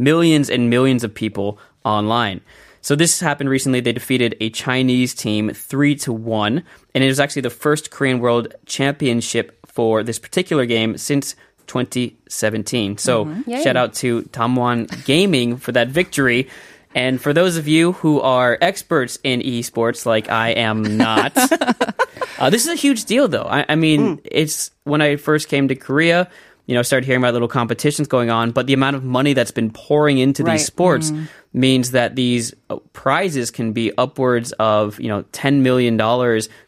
millions 0.01 0.49
and 0.49 0.69
millions 0.69 1.03
of 1.03 1.13
people 1.13 1.59
online. 1.85 2.41
So 2.81 2.95
this 2.95 3.19
happened 3.19 3.49
recently. 3.49 3.79
They 3.79 3.93
defeated 3.93 4.35
a 4.39 4.49
Chinese 4.49 5.13
team 5.13 5.51
three 5.51 5.95
to 5.97 6.11
one, 6.11 6.63
and 6.95 7.03
it 7.03 7.07
was 7.07 7.19
actually 7.19 7.43
the 7.43 7.51
first 7.51 7.91
Korean 7.91 8.19
World 8.19 8.55
Championship 8.65 9.57
for 9.67 10.03
this 10.03 10.17
particular 10.17 10.65
game 10.65 10.97
since 10.97 11.35
2017. 11.67 12.97
So 12.97 13.25
shout 13.63 13.77
out 13.77 13.93
to 13.95 14.23
DAMWON 14.23 15.05
Gaming 15.05 15.57
for 15.57 15.71
that 15.71 15.89
victory. 15.89 16.49
And 16.93 17.21
for 17.21 17.31
those 17.31 17.55
of 17.55 17.67
you 17.67 17.93
who 17.93 18.19
are 18.19 18.57
experts 18.59 19.17
in 19.23 19.39
esports, 19.41 20.05
like 20.05 20.29
I 20.29 20.49
am 20.49 20.97
not, 20.97 21.31
uh, 22.39 22.49
this 22.49 22.65
is 22.65 22.67
a 22.67 22.75
huge 22.75 23.05
deal, 23.05 23.29
though. 23.29 23.47
I, 23.49 23.65
I 23.69 23.75
mean, 23.75 24.19
it's 24.25 24.71
when 24.83 25.01
I 25.01 25.15
first 25.15 25.47
came 25.47 25.69
to 25.69 25.75
Korea, 25.75 26.29
you 26.65 26.75
know, 26.75 26.81
started 26.81 27.05
hearing 27.05 27.21
about 27.21 27.33
little 27.33 27.47
competitions 27.47 28.07
going 28.07 28.29
on, 28.29 28.51
but 28.51 28.67
the 28.67 28.73
amount 28.73 28.95
of 28.95 29.03
money 29.03 29.33
that's 29.33 29.51
been 29.51 29.71
pouring 29.71 30.17
into 30.19 30.43
Right. 30.43 30.53
these 30.53 30.65
sports 30.65 31.11
mm-hmm. 31.11 31.25
Means 31.53 31.91
that 31.91 32.15
these 32.15 32.53
uh, 32.69 32.77
prizes 32.93 33.51
can 33.51 33.73
be 33.73 33.91
upwards 33.97 34.53
of, 34.53 34.99
you 34.99 35.09
know, 35.09 35.23
$10 35.33 35.61
million 35.61 35.97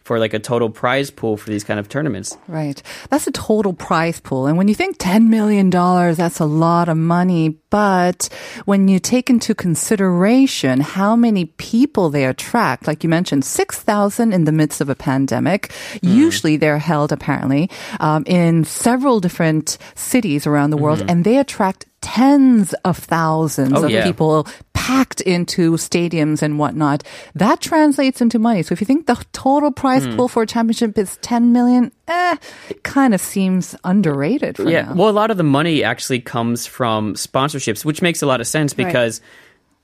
for 0.04 0.20
like 0.20 0.34
a 0.34 0.40
total 0.40 0.70
prize 0.70 1.10
pool 1.10 1.38
for 1.38 1.50
these 1.50 1.63
kind 1.63 1.80
of 1.80 1.88
tournaments. 1.88 2.38
Right. 2.48 2.82
That's 3.10 3.25
a 3.25 3.32
total 3.32 3.74
prize 3.74 4.20
pool. 4.20 4.48
And 4.48 4.58
when 4.58 4.68
you 4.68 4.75
think 4.75 4.98
$10 4.98 5.28
million, 5.28 5.70
that's 5.70 6.40
a 6.40 6.46
lot 6.46 6.90
of 6.90 6.98
money. 6.98 7.58
But 7.70 8.28
when 8.66 8.88
you 8.90 9.00
take 9.00 9.30
into 9.30 9.56
consideration 9.56 10.82
how 10.82 11.16
many 11.16 11.46
people 11.46 12.10
they 12.10 12.25
attract, 12.25 12.86
like 12.86 13.04
you 13.04 13.10
mentioned, 13.10 13.46
6,000 13.46 14.34
in 14.34 14.44
the 14.44 14.52
midst 14.52 14.82
of 14.82 14.90
a 14.90 14.96
pandemic, 14.96 15.72
usually 16.02 16.58
they're 16.58 16.78
held 16.78 17.12
apparently 17.12 17.70
um, 18.00 18.24
in 18.28 18.66
several 18.66 19.20
different 19.22 19.78
cities 19.96 20.46
around 20.46 20.72
the 20.72 20.78
world, 20.78 21.04
and 21.08 21.24
they 21.24 21.38
attract 21.38 21.86
tens 22.04 22.74
of 22.86 22.98
thousands 22.98 23.74
Oh, 23.74 23.86
of 23.86 23.90
yeah. 23.90 24.04
people 24.04 24.46
packed 24.74 25.22
into 25.22 25.72
stadiums 25.78 26.42
and 26.42 26.60
whatnot. 26.60 27.04
That 27.34 27.62
translates 27.62 28.20
into 28.22 28.38
money. 28.38 28.62
So 28.64 28.74
if 28.74 28.82
you 28.82 28.86
think 28.86 29.08
the 29.08 29.16
total 29.32 29.72
prize 29.72 30.04
Hmm. 30.06 30.16
pool 30.18 30.28
for 30.28 30.44
a 30.44 30.46
championship 30.46 30.98
is 30.98 31.18
10 31.22 31.54
million, 31.54 31.92
eh, 32.10 32.36
it 32.70 32.84
kind 32.84 33.14
of 33.14 33.22
seems 33.22 33.76
underrated 33.86 34.58
for 34.58 34.70
yeah. 34.70 34.82
now. 34.84 34.94
Well, 34.96 35.10
a 35.10 35.16
lot 35.16 35.32
of 35.32 35.38
the 35.38 35.44
money 35.44 35.84
actually 35.86 36.20
comes 36.20 36.68
from 36.68 37.14
sponsorships, 37.16 37.86
which 37.86 38.02
makes 38.02 38.22
a 38.22 38.26
lot 38.26 38.42
of 38.42 38.48
sense 38.48 38.74
because, 38.74 39.22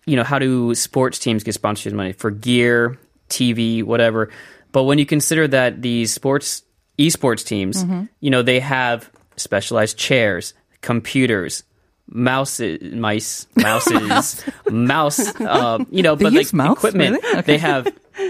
you 0.06 0.18
know, 0.18 0.24
how 0.26 0.38
do 0.38 0.76
sports 0.76 1.18
teams 1.18 1.44
get 1.46 1.54
sponsorship 1.54 1.94
money 1.94 2.12
for 2.12 2.30
gear, 2.30 2.98
TV, 3.30 3.82
whatever? 3.84 4.30
But 4.74 4.84
when 4.84 5.00
you 5.00 5.06
consider 5.06 5.48
that 5.48 5.82
these 5.82 6.12
sports 6.12 6.62
esports 7.00 7.46
teams, 7.46 7.86
Mm-hmm. 7.86 8.04
you 8.20 8.30
know, 8.32 8.42
they 8.42 8.60
have 8.60 9.10
specialized 9.38 9.98
chairs, 9.98 10.54
computers, 10.82 11.64
mouses, 12.12 12.94
mice, 12.94 13.48
mouses, 13.56 14.44
mouse, 14.70 15.20
uh, 15.42 15.84
you 15.92 16.04
know, 16.04 16.16
They 16.16 16.24
but 16.26 16.34
like 16.34 16.54
mouse? 16.54 16.78
equipment. 16.78 17.22
Really? 17.24 17.38
Okay. 17.40 17.42
They 17.42 17.58
have, 17.60 17.88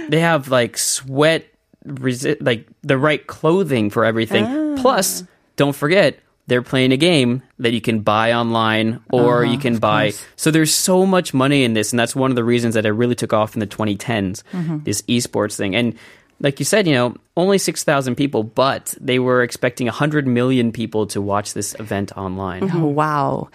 they 0.10 0.20
have 0.20 0.50
like 0.50 0.78
sweat, 0.78 1.46
resi- 1.86 2.38
like 2.42 2.68
the 2.84 2.98
right 2.98 3.26
clothing 3.26 3.90
for 3.90 4.06
everything. 4.06 4.46
Ah. 4.46 4.82
Plus, 4.82 5.24
don't 5.56 5.76
forget, 5.76 6.20
they're 6.48 6.62
playing 6.64 6.92
a 6.92 6.98
game 6.98 7.44
that 7.60 7.74
you 7.74 7.82
can 7.82 8.00
buy 8.00 8.34
online 8.34 9.02
or 9.12 9.44
Uh-huh, 9.44 9.52
you 9.54 9.60
can 9.60 9.78
buy. 9.78 10.14
So 10.36 10.50
there's 10.52 10.74
so 10.74 11.06
much 11.06 11.34
money 11.34 11.64
in 11.64 11.74
this, 11.74 11.92
and 11.94 12.00
that's 12.00 12.16
one 12.16 12.32
of 12.32 12.36
the 12.36 12.44
reasons 12.44 12.74
that 12.74 12.86
it 12.86 12.92
really 12.92 13.16
took 13.16 13.34
off 13.34 13.54
in 13.56 13.60
the 13.60 13.68
2010s. 13.68 14.42
Mm-hmm. 14.52 14.80
This 14.84 15.02
esports 15.04 15.56
thing, 15.58 15.76
and 15.76 15.94
like 16.40 16.60
you 16.60 16.66
said, 16.66 16.88
you 16.88 16.94
know, 16.94 17.16
only 17.38 17.58
6,000 17.58 18.16
people, 18.16 18.44
but 18.44 18.96
they 19.00 19.18
were 19.20 19.44
expecting 19.44 19.88
100 19.88 20.28
million 20.28 20.72
people 20.72 21.08
to 21.08 21.22
watch 21.22 21.54
this 21.54 21.74
event 21.80 22.12
online. 22.18 22.70
Oh, 22.74 22.86
wow. 22.88 23.50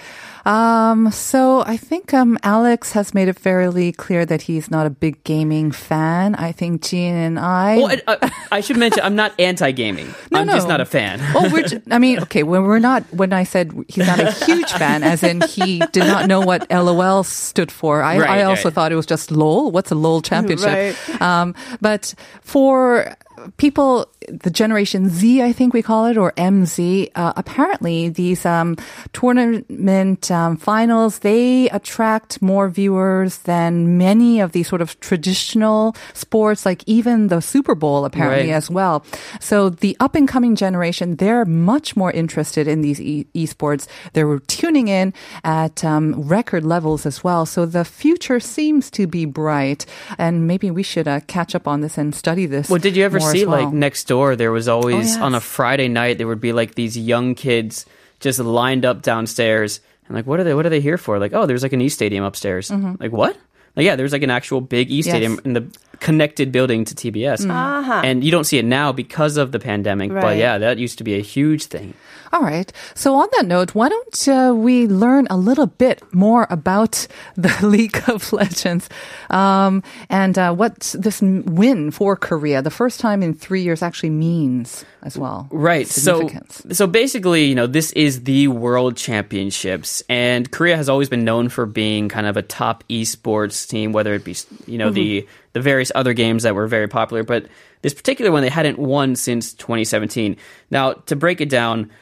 Um, 0.46 1.10
so 1.10 1.62
I 1.66 1.76
think 1.78 2.12
um, 2.14 2.38
Alex 2.42 2.92
has 2.92 3.14
made 3.14 3.28
it 3.28 3.38
fairly 3.38 3.92
clear 3.92 4.24
that 4.26 4.42
he's 4.42 4.70
not 4.70 4.86
a 4.86 4.90
big 4.90 5.22
gaming 5.24 5.70
fan. 5.70 6.34
I 6.34 6.52
think 6.52 6.82
Jean 6.82 7.14
and 7.14 7.38
I. 7.38 7.76
Well, 7.76 7.88
I, 8.06 8.16
I, 8.22 8.32
I 8.52 8.60
should 8.60 8.76
mention, 8.76 9.02
I'm 9.02 9.16
not 9.16 9.38
anti-gaming. 9.38 10.14
No, 10.34 10.40
I'm 10.40 10.48
just 10.48 10.66
not 10.66 10.80
a 10.80 10.84
fan. 10.84 11.20
Oh, 11.36 11.48
we're. 11.52 11.62
ju- 11.62 11.80
I 11.92 11.98
mean, 12.00 12.18
okay. 12.20 12.42
When 12.42 12.64
we're 12.64 12.80
not, 12.80 13.04
when 13.12 13.32
I 13.32 13.44
said 13.44 13.72
he's 13.88 14.04
not 14.06 14.18
a 14.18 14.32
huge 14.32 14.68
fan, 14.72 15.04
as 15.04 15.22
in 15.22 15.40
he 15.42 15.78
did 15.92 16.02
not 16.04 16.26
know 16.26 16.40
what 16.40 16.68
LOL 16.72 17.22
stood 17.22 17.70
for. 17.70 18.02
I, 18.02 18.18
Right, 18.18 18.30
I 18.30 18.42
also 18.42 18.64
right. 18.64 18.74
thought 18.74 18.90
it 18.92 18.96
was 18.96 19.06
just 19.06 19.30
LOL. 19.30 19.70
What's 19.70 19.92
a 19.92 19.94
LOL 19.94 20.20
championship? 20.22 20.96
Right. 21.08 21.22
Um, 21.22 21.54
but 21.80 22.14
for 22.40 22.73
or 22.74 23.16
people, 23.56 24.06
the 24.28 24.50
Generation 24.50 25.08
Z, 25.08 25.42
I 25.42 25.52
think 25.52 25.74
we 25.74 25.82
call 25.82 26.06
it, 26.06 26.16
or 26.16 26.32
MZ, 26.32 27.10
uh, 27.14 27.32
apparently 27.36 28.08
these 28.08 28.44
um, 28.46 28.76
tournament 29.12 30.30
um, 30.30 30.56
finals 30.56 31.20
they 31.20 31.68
attract 31.70 32.40
more 32.42 32.68
viewers 32.68 33.38
than 33.38 33.98
many 33.98 34.40
of 34.40 34.52
these 34.52 34.68
sort 34.68 34.80
of 34.82 34.98
traditional 35.00 35.94
sports, 36.12 36.64
like 36.66 36.82
even 36.86 37.28
the 37.28 37.40
Super 37.40 37.74
Bowl, 37.74 38.04
apparently 38.04 38.50
Right. 38.50 38.56
as 38.56 38.70
well. 38.70 39.04
So 39.40 39.68
the 39.70 39.96
up 40.00 40.14
and 40.14 40.28
coming 40.28 40.56
generation, 40.56 41.16
they're 41.16 41.44
much 41.44 41.96
more 41.96 42.10
interested 42.12 42.66
in 42.68 42.82
these 42.82 43.00
e- 43.00 43.26
esports. 43.34 43.86
They're 44.12 44.38
tuning 44.40 44.88
in 44.88 45.12
at 45.44 45.84
um, 45.84 46.14
record 46.22 46.64
levels 46.64 47.06
as 47.06 47.22
well. 47.24 47.46
So 47.46 47.66
the 47.66 47.84
future 47.84 48.40
seems 48.40 48.90
to 48.92 49.06
be 49.06 49.24
bright, 49.24 49.86
and 50.18 50.46
maybe 50.46 50.70
we 50.70 50.82
should 50.82 51.08
uh, 51.08 51.20
catch 51.26 51.54
up 51.54 51.66
on 51.68 51.80
this 51.80 51.98
and 51.98 52.14
study 52.14 52.46
this. 52.46 52.68
Well, 52.70 52.78
did 52.80 52.96
you 52.96 53.04
ever 53.04 53.18
see 53.40 53.46
well. 53.46 53.64
like 53.64 53.74
next 53.74 54.04
door? 54.08 54.36
There 54.36 54.52
was 54.52 54.68
always 54.68 55.14
yes. 55.14 55.18
on 55.18 55.34
a 55.34 55.40
Friday 55.40 55.88
night 55.88 56.18
there 56.18 56.26
would 56.26 56.40
be 56.40 56.52
like 56.52 56.74
these 56.74 56.96
young 56.96 57.34
kids 57.34 57.86
just 58.20 58.38
lined 58.38 58.84
up 58.84 59.02
downstairs 59.02 59.80
and 60.06 60.16
like 60.16 60.26
what 60.26 60.40
are 60.40 60.44
they? 60.44 60.54
What 60.54 60.66
are 60.66 60.70
they 60.70 60.80
here 60.80 60.98
for? 60.98 61.18
Like 61.18 61.32
oh, 61.32 61.46
there's 61.46 61.62
like 61.62 61.72
an 61.72 61.80
E 61.80 61.88
Stadium 61.88 62.24
upstairs. 62.24 62.70
Like 62.70 63.12
what? 63.12 63.36
Like 63.76 63.86
yeah, 63.86 63.96
there's 63.96 64.12
like 64.12 64.22
an 64.22 64.30
actual 64.30 64.60
big 64.60 64.90
E 64.90 65.02
Stadium 65.02 65.36
Mm-hmm. 65.38 65.48
Yes. 65.54 65.62
in 65.62 65.70
the 65.70 65.78
connected 66.00 66.52
building 66.52 66.84
to 66.84 66.94
TBS, 66.94 67.48
Aha. 67.48 68.02
and 68.04 68.22
you 68.22 68.30
don't 68.30 68.44
see 68.44 68.58
it 68.58 68.64
now 68.64 68.92
because 68.92 69.36
of 69.36 69.52
the 69.52 69.58
pandemic. 69.58 70.12
But 70.12 70.36
yeah, 70.36 70.58
that 70.58 70.78
used 70.78 70.98
to 70.98 71.04
be 71.04 71.14
a 71.14 71.22
huge 71.22 71.64
thing. 71.66 71.94
All 72.34 72.42
right. 72.42 72.72
So 72.96 73.14
on 73.14 73.28
that 73.36 73.46
note, 73.46 73.76
why 73.76 73.88
don't 73.88 74.28
uh, 74.28 74.52
we 74.56 74.88
learn 74.88 75.28
a 75.30 75.36
little 75.36 75.68
bit 75.68 76.02
more 76.12 76.48
about 76.50 77.06
the 77.36 77.56
League 77.62 78.02
of 78.08 78.32
Legends 78.32 78.88
um, 79.30 79.84
and 80.10 80.36
uh, 80.36 80.52
what 80.52 80.96
this 80.98 81.22
win 81.22 81.92
for 81.92 82.16
Korea, 82.16 82.60
the 82.60 82.72
first 82.72 82.98
time 82.98 83.22
in 83.22 83.34
three 83.34 83.62
years, 83.62 83.82
actually 83.82 84.10
means 84.10 84.84
as 85.04 85.16
well. 85.16 85.46
Right. 85.52 85.86
So 85.86 86.28
so 86.72 86.88
basically, 86.88 87.44
you 87.44 87.54
know, 87.54 87.68
this 87.68 87.92
is 87.92 88.24
the 88.24 88.48
World 88.48 88.96
Championships 88.96 90.02
and 90.08 90.50
Korea 90.50 90.76
has 90.76 90.88
always 90.88 91.08
been 91.08 91.24
known 91.24 91.48
for 91.48 91.66
being 91.66 92.08
kind 92.08 92.26
of 92.26 92.36
a 92.36 92.42
top 92.42 92.82
esports 92.88 93.68
team 93.68 93.92
whether 93.92 94.12
it 94.12 94.24
be, 94.24 94.34
you 94.66 94.78
know, 94.78 94.90
the 94.90 95.28
the 95.52 95.60
various 95.60 95.92
other 95.94 96.14
games 96.14 96.42
that 96.42 96.56
were 96.56 96.66
very 96.66 96.88
popular, 96.88 97.22
but 97.22 97.46
this 97.82 97.94
particular 97.94 98.32
one 98.32 98.42
they 98.42 98.48
hadn't 98.48 98.76
won 98.76 99.14
since 99.14 99.54
2017. 99.54 100.36
Now, 100.70 100.94
to 100.94 101.14
break 101.14 101.40
it 101.40 101.48
down, 101.48 101.92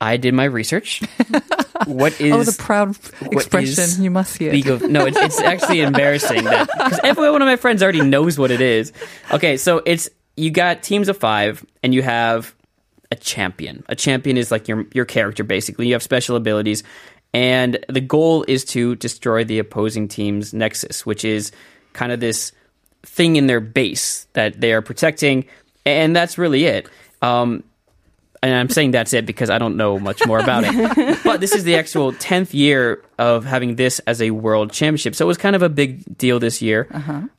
I 0.00 0.16
did 0.16 0.34
my 0.34 0.44
research. 0.44 1.02
what 1.86 2.20
is 2.20 2.32
oh, 2.32 2.42
the 2.42 2.56
proud 2.58 2.96
expression. 3.32 4.02
You 4.02 4.10
must 4.10 4.34
see 4.34 4.46
it. 4.46 4.52
League 4.52 4.68
of 4.68 4.82
no, 4.82 5.06
it's, 5.06 5.16
it's 5.16 5.40
actually 5.40 5.80
embarrassing 5.82 6.44
that 6.44 6.68
because 6.70 7.00
every 7.02 7.30
one 7.30 7.42
of 7.42 7.46
my 7.46 7.56
friends 7.56 7.82
already 7.82 8.02
knows 8.02 8.38
what 8.38 8.50
it 8.50 8.60
is. 8.60 8.92
Okay, 9.30 9.56
so 9.56 9.82
it's 9.86 10.08
you 10.36 10.50
got 10.50 10.82
teams 10.82 11.08
of 11.08 11.16
five, 11.16 11.64
and 11.82 11.94
you 11.94 12.02
have 12.02 12.54
a 13.10 13.16
champion. 13.16 13.84
A 13.88 13.96
champion 13.96 14.36
is 14.36 14.50
like 14.50 14.68
your 14.68 14.86
your 14.92 15.04
character 15.04 15.44
basically. 15.44 15.86
You 15.86 15.94
have 15.94 16.02
special 16.02 16.36
abilities, 16.36 16.82
and 17.32 17.78
the 17.88 18.00
goal 18.00 18.44
is 18.46 18.64
to 18.66 18.96
destroy 18.96 19.44
the 19.44 19.58
opposing 19.58 20.08
team's 20.08 20.52
nexus, 20.52 21.06
which 21.06 21.24
is 21.24 21.52
kind 21.94 22.12
of 22.12 22.20
this 22.20 22.52
thing 23.02 23.36
in 23.36 23.46
their 23.46 23.60
base 23.60 24.26
that 24.34 24.60
they 24.60 24.72
are 24.72 24.82
protecting, 24.82 25.46
and 25.86 26.14
that's 26.14 26.36
really 26.36 26.64
it. 26.64 26.88
Um, 27.22 27.64
and 28.42 28.54
I'm 28.54 28.68
saying 28.68 28.90
that's 28.92 29.12
it 29.12 29.26
because 29.26 29.50
I 29.50 29.58
don't 29.58 29.76
know 29.76 29.98
much 29.98 30.26
more 30.26 30.38
about 30.38 30.64
it. 30.66 31.18
but 31.24 31.40
this 31.40 31.52
is 31.54 31.64
the 31.64 31.76
actual 31.76 32.12
10th 32.12 32.54
year 32.54 33.02
of 33.18 33.44
having 33.44 33.76
this 33.76 33.98
as 34.00 34.20
a 34.20 34.30
world 34.30 34.72
championship. 34.72 35.14
So 35.14 35.24
it 35.24 35.28
was 35.28 35.38
kind 35.38 35.56
of 35.56 35.62
a 35.62 35.68
big 35.68 36.18
deal 36.18 36.38
this 36.38 36.60
year. 36.62 36.88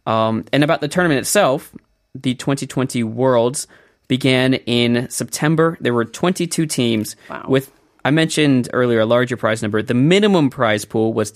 Um, 0.06 0.46
and 0.51 0.63
about 0.63 0.82
the 0.82 0.88
tournament 0.88 1.20
itself, 1.20 1.74
the 2.16 2.34
2020 2.36 3.04
Worlds 3.04 3.68
began 4.08 4.54
in 4.54 5.10
September. 5.10 5.77
There 5.82 5.94
were 5.94 6.06
22 6.06 6.66
teams 6.66 7.16
with. 7.48 7.72
I 8.08 8.12
mentioned 8.12 8.70
earlier 8.72 9.02
a 9.02 9.06
larger 9.06 9.36
prize 9.36 9.62
number. 9.62 9.82
The 9.82 9.94
minimum 9.94 10.50
prize 10.50 10.86
pool 10.86 11.12
was 11.12 11.30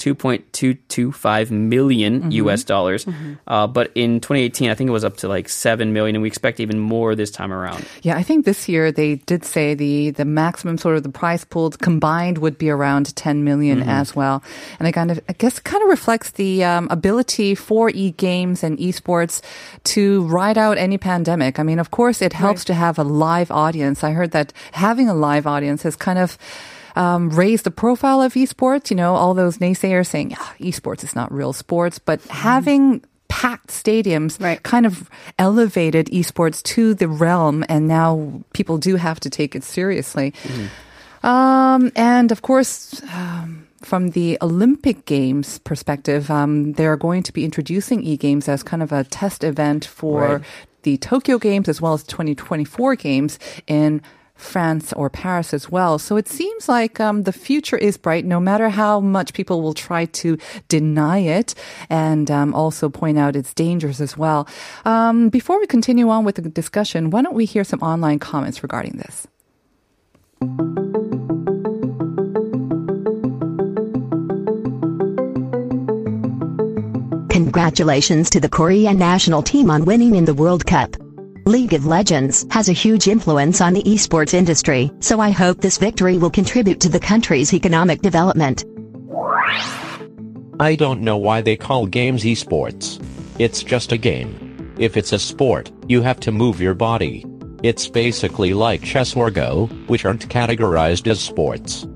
2.225 0.55 1.51
million 1.51 2.31
US 2.31 2.63
dollars. 2.63 3.05
Uh, 3.47 3.67
but 3.67 3.91
in 3.95 4.19
2018, 4.21 4.69
I 4.69 4.73
think 4.75 4.87
it 4.87 4.91
was 4.91 5.03
up 5.03 5.17
to 5.17 5.27
like 5.27 5.49
7 5.49 5.91
million, 5.91 6.15
and 6.15 6.21
we 6.23 6.27
expect 6.29 6.59
even 6.61 6.79
more 6.79 7.13
this 7.15 7.29
time 7.31 7.51
around. 7.51 7.85
Yeah, 8.03 8.15
I 8.15 8.23
think 8.23 8.45
this 8.45 8.69
year 8.69 8.91
they 8.91 9.15
did 9.15 9.43
say 9.43 9.73
the 9.73 10.11
the 10.11 10.23
maximum 10.25 10.77
sort 10.77 10.95
of 10.95 11.03
the 11.03 11.09
prize 11.09 11.43
pool 11.43 11.71
combined 11.71 12.37
would 12.37 12.57
be 12.57 12.69
around 12.69 13.13
10 13.15 13.43
million 13.43 13.79
Mm-hmm. 13.81 13.89
as 13.89 14.15
well. 14.15 14.43
And 14.79 14.87
I 14.87 14.91
kind 14.91 15.11
of 15.11 15.19
I 15.29 15.33
guess 15.33 15.59
kind 15.59 15.83
of 15.83 15.89
reflects 15.89 16.31
the 16.31 16.63
um, 16.63 16.87
ability 16.89 17.55
for 17.55 17.89
e 17.89 18.11
games 18.11 18.63
and 18.63 18.77
esports 18.79 19.41
to 19.91 20.23
ride 20.27 20.57
out 20.57 20.77
any 20.77 20.97
pandemic. 20.97 21.59
I 21.59 21.63
mean, 21.63 21.79
of 21.79 21.91
course, 21.91 22.21
it 22.21 22.33
helps 22.33 22.63
to 22.65 22.73
have 22.73 22.97
a 22.99 23.03
live 23.03 23.51
audience. 23.51 24.03
I 24.03 24.11
heard 24.11 24.31
that 24.31 24.53
having 24.71 25.09
a 25.09 25.13
live 25.13 25.47
audience 25.47 25.83
has 25.83 25.95
kind 25.95 26.19
of 26.19 26.37
um, 26.95 27.29
raised 27.29 27.63
the 27.63 27.71
profile 27.71 28.21
of 28.21 28.33
esports. 28.33 28.89
You 28.89 28.95
know, 28.97 29.15
all 29.15 29.33
those 29.33 29.57
naysayers 29.59 30.07
saying 30.07 30.35
"Ah, 30.39 30.53
esports 30.59 31.03
is 31.03 31.15
not 31.15 31.31
real 31.31 31.53
sports, 31.53 31.99
but 31.99 32.21
having 32.25 33.03
packed 33.27 33.69
stadiums 33.69 34.41
Right. 34.41 34.61
kind 34.61 34.85
of 34.85 35.09
elevated 35.39 36.07
esports 36.07 36.61
to 36.63 36.93
the 36.93 37.07
realm, 37.07 37.63
and 37.69 37.87
now 37.87 38.43
people 38.53 38.77
do 38.77 38.97
have 38.97 39.19
to 39.21 39.29
take 39.29 39.55
it 39.55 39.63
seriously. 39.63 40.33
Um, 41.23 41.91
and 41.95 42.31
of 42.31 42.41
course, 42.41 43.01
um, 43.13 43.67
from 43.81 44.09
the 44.11 44.37
Olympic 44.41 45.05
Games 45.05 45.59
perspective, 45.59 46.29
um, 46.31 46.73
they're 46.73 46.97
going 46.97 47.23
to 47.23 47.31
be 47.33 47.45
introducing 47.45 48.03
e 48.03 48.17
games 48.17 48.49
as 48.49 48.63
kind 48.63 48.81
of 48.83 48.91
a 48.91 49.03
test 49.05 49.43
event 49.43 49.85
for 49.85 50.21
Right. 50.21 50.41
the 50.83 50.97
Tokyo 50.97 51.37
Games 51.37 51.69
as 51.69 51.79
well 51.81 51.93
as 51.93 52.03
2024 52.03 52.95
Games 52.95 53.37
in 53.67 54.01
France 54.41 54.93
or 54.93 55.09
Paris 55.09 55.53
as 55.53 55.69
well. 55.69 55.99
So 55.99 56.17
it 56.17 56.27
seems 56.27 56.67
like 56.67 56.99
um, 56.99 57.23
the 57.23 57.33
future 57.33 57.77
is 57.77 57.97
bright, 57.97 58.25
no 58.25 58.39
matter 58.39 58.69
how 58.69 58.99
much 58.99 59.33
people 59.33 59.61
will 59.61 59.73
try 59.73 60.05
to 60.05 60.37
deny 60.67 61.19
it 61.19 61.53
and 61.89 62.29
um, 62.29 62.53
also 62.53 62.89
point 62.89 63.17
out 63.17 63.35
its 63.35 63.53
dangers 63.53 64.01
as 64.01 64.17
well. 64.17 64.47
Um, 64.85 65.29
before 65.29 65.59
we 65.59 65.67
continue 65.67 66.09
on 66.09 66.25
with 66.25 66.35
the 66.35 66.41
discussion, 66.43 67.09
why 67.09 67.21
don't 67.21 67.35
we 67.35 67.45
hear 67.45 67.63
some 67.63 67.79
online 67.81 68.19
comments 68.19 68.63
regarding 68.63 68.97
this? 68.97 69.27
Congratulations 77.29 78.29
to 78.29 78.39
the 78.39 78.49
Korean 78.49 78.97
national 78.97 79.41
team 79.41 79.69
on 79.69 79.85
winning 79.85 80.15
in 80.15 80.25
the 80.25 80.33
World 80.33 80.65
Cup. 80.65 81.00
League 81.45 81.73
of 81.73 81.87
Legends 81.87 82.45
has 82.51 82.69
a 82.69 82.73
huge 82.73 83.07
influence 83.07 83.61
on 83.61 83.73
the 83.73 83.81
esports 83.81 84.35
industry, 84.35 84.91
so 84.99 85.19
I 85.19 85.31
hope 85.31 85.59
this 85.59 85.79
victory 85.79 86.19
will 86.19 86.29
contribute 86.29 86.79
to 86.81 86.89
the 86.89 86.99
country's 86.99 87.51
economic 87.51 88.01
development. 88.01 88.63
I 90.59 90.75
don't 90.75 91.01
know 91.01 91.17
why 91.17 91.41
they 91.41 91.55
call 91.55 91.87
games 91.87 92.23
esports. 92.23 93.03
It's 93.39 93.63
just 93.63 93.91
a 93.91 93.97
game. 93.97 94.75
If 94.77 94.95
it's 94.95 95.13
a 95.13 95.19
sport, 95.19 95.71
you 95.87 96.03
have 96.03 96.19
to 96.19 96.31
move 96.31 96.61
your 96.61 96.75
body. 96.75 97.25
It's 97.63 97.87
basically 97.87 98.53
like 98.53 98.83
chess 98.83 99.15
or 99.15 99.31
Go, 99.31 99.65
which 99.87 100.05
aren't 100.05 100.29
categorized 100.29 101.07
as 101.07 101.19
sports. 101.19 101.87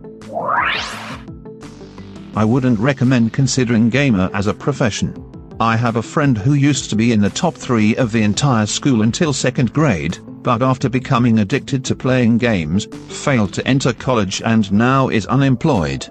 I 2.36 2.44
wouldn't 2.44 2.80
recommend 2.80 3.34
considering 3.34 3.90
gamer 3.90 4.32
as 4.34 4.48
a 4.48 4.54
profession. 4.56 5.14
I 5.60 5.78
have 5.78 5.96
a 5.96 6.02
friend 6.02 6.38
who 6.38 6.54
used 6.54 6.90
to 6.90 6.98
be 6.98 7.14
in 7.14 7.22
the 7.22 7.30
top 7.30 7.56
three 7.56 7.96
of 7.96 8.12
the 8.12 8.24
entire 8.24 8.66
school 8.66 9.04
until 9.04 9.32
second 9.32 9.72
grade, 9.72 10.18
but 10.44 10.62
after 10.62 10.90
becoming 10.90 11.40
addicted 11.40 11.86
to 11.86 11.96
playing 11.96 12.40
games, 12.40 12.88
failed 13.08 13.54
to 13.54 13.66
enter 13.66 13.94
college 13.94 14.42
and 14.42 14.70
now 14.74 15.08
is 15.08 15.26
unemployed. 15.28 16.10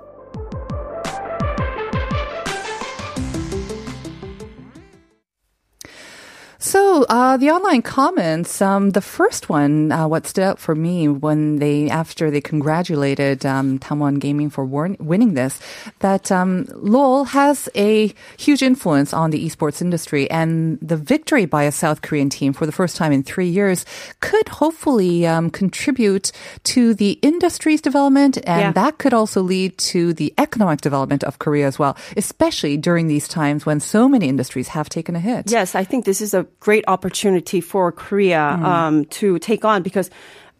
So 6.94 7.02
uh, 7.08 7.36
the 7.36 7.50
online 7.50 7.82
comments, 7.82 8.62
um, 8.62 8.90
the 8.90 9.00
first 9.00 9.48
one, 9.48 9.90
uh, 9.90 10.06
what 10.06 10.28
stood 10.28 10.44
out 10.44 10.60
for 10.60 10.76
me 10.76 11.08
when 11.08 11.56
they 11.56 11.90
after 11.90 12.30
they 12.30 12.40
congratulated 12.40 13.44
um, 13.44 13.80
DAMWON 13.80 14.20
Gaming 14.20 14.48
for 14.48 14.64
win- 14.64 14.96
winning 15.00 15.34
this, 15.34 15.58
that 15.98 16.30
um, 16.30 16.68
LOL 16.70 17.24
has 17.24 17.68
a 17.74 18.14
huge 18.38 18.62
influence 18.62 19.12
on 19.12 19.30
the 19.30 19.44
esports 19.44 19.82
industry, 19.82 20.30
and 20.30 20.78
the 20.80 20.96
victory 20.96 21.46
by 21.46 21.64
a 21.64 21.72
South 21.72 22.00
Korean 22.00 22.30
team 22.30 22.52
for 22.52 22.64
the 22.64 22.70
first 22.70 22.94
time 22.94 23.10
in 23.10 23.24
three 23.24 23.48
years 23.48 23.84
could 24.20 24.48
hopefully 24.48 25.26
um, 25.26 25.50
contribute 25.50 26.30
to 26.62 26.94
the 26.94 27.18
industry's 27.22 27.80
development, 27.80 28.36
and 28.46 28.60
Yeah. 28.60 28.72
that 28.72 28.98
could 28.98 29.12
also 29.14 29.42
lead 29.42 29.76
to 29.90 30.14
the 30.14 30.32
economic 30.38 30.80
development 30.80 31.24
of 31.24 31.40
Korea 31.40 31.66
as 31.66 31.76
well, 31.76 31.96
especially 32.16 32.76
during 32.76 33.08
these 33.08 33.26
times 33.26 33.66
when 33.66 33.80
so 33.80 34.08
many 34.08 34.28
industries 34.28 34.68
have 34.68 34.88
taken 34.88 35.16
a 35.16 35.20
hit. 35.20 35.50
Yes, 35.50 35.74
I 35.74 35.82
think 35.82 36.04
this 36.04 36.20
is 36.20 36.34
a 36.34 36.46
great 36.60 36.83
opportunity 36.86 37.60
for 37.60 37.92
Korea 37.92 38.42
um, 38.62 39.04
to 39.06 39.38
take 39.38 39.64
on 39.64 39.82
because 39.82 40.10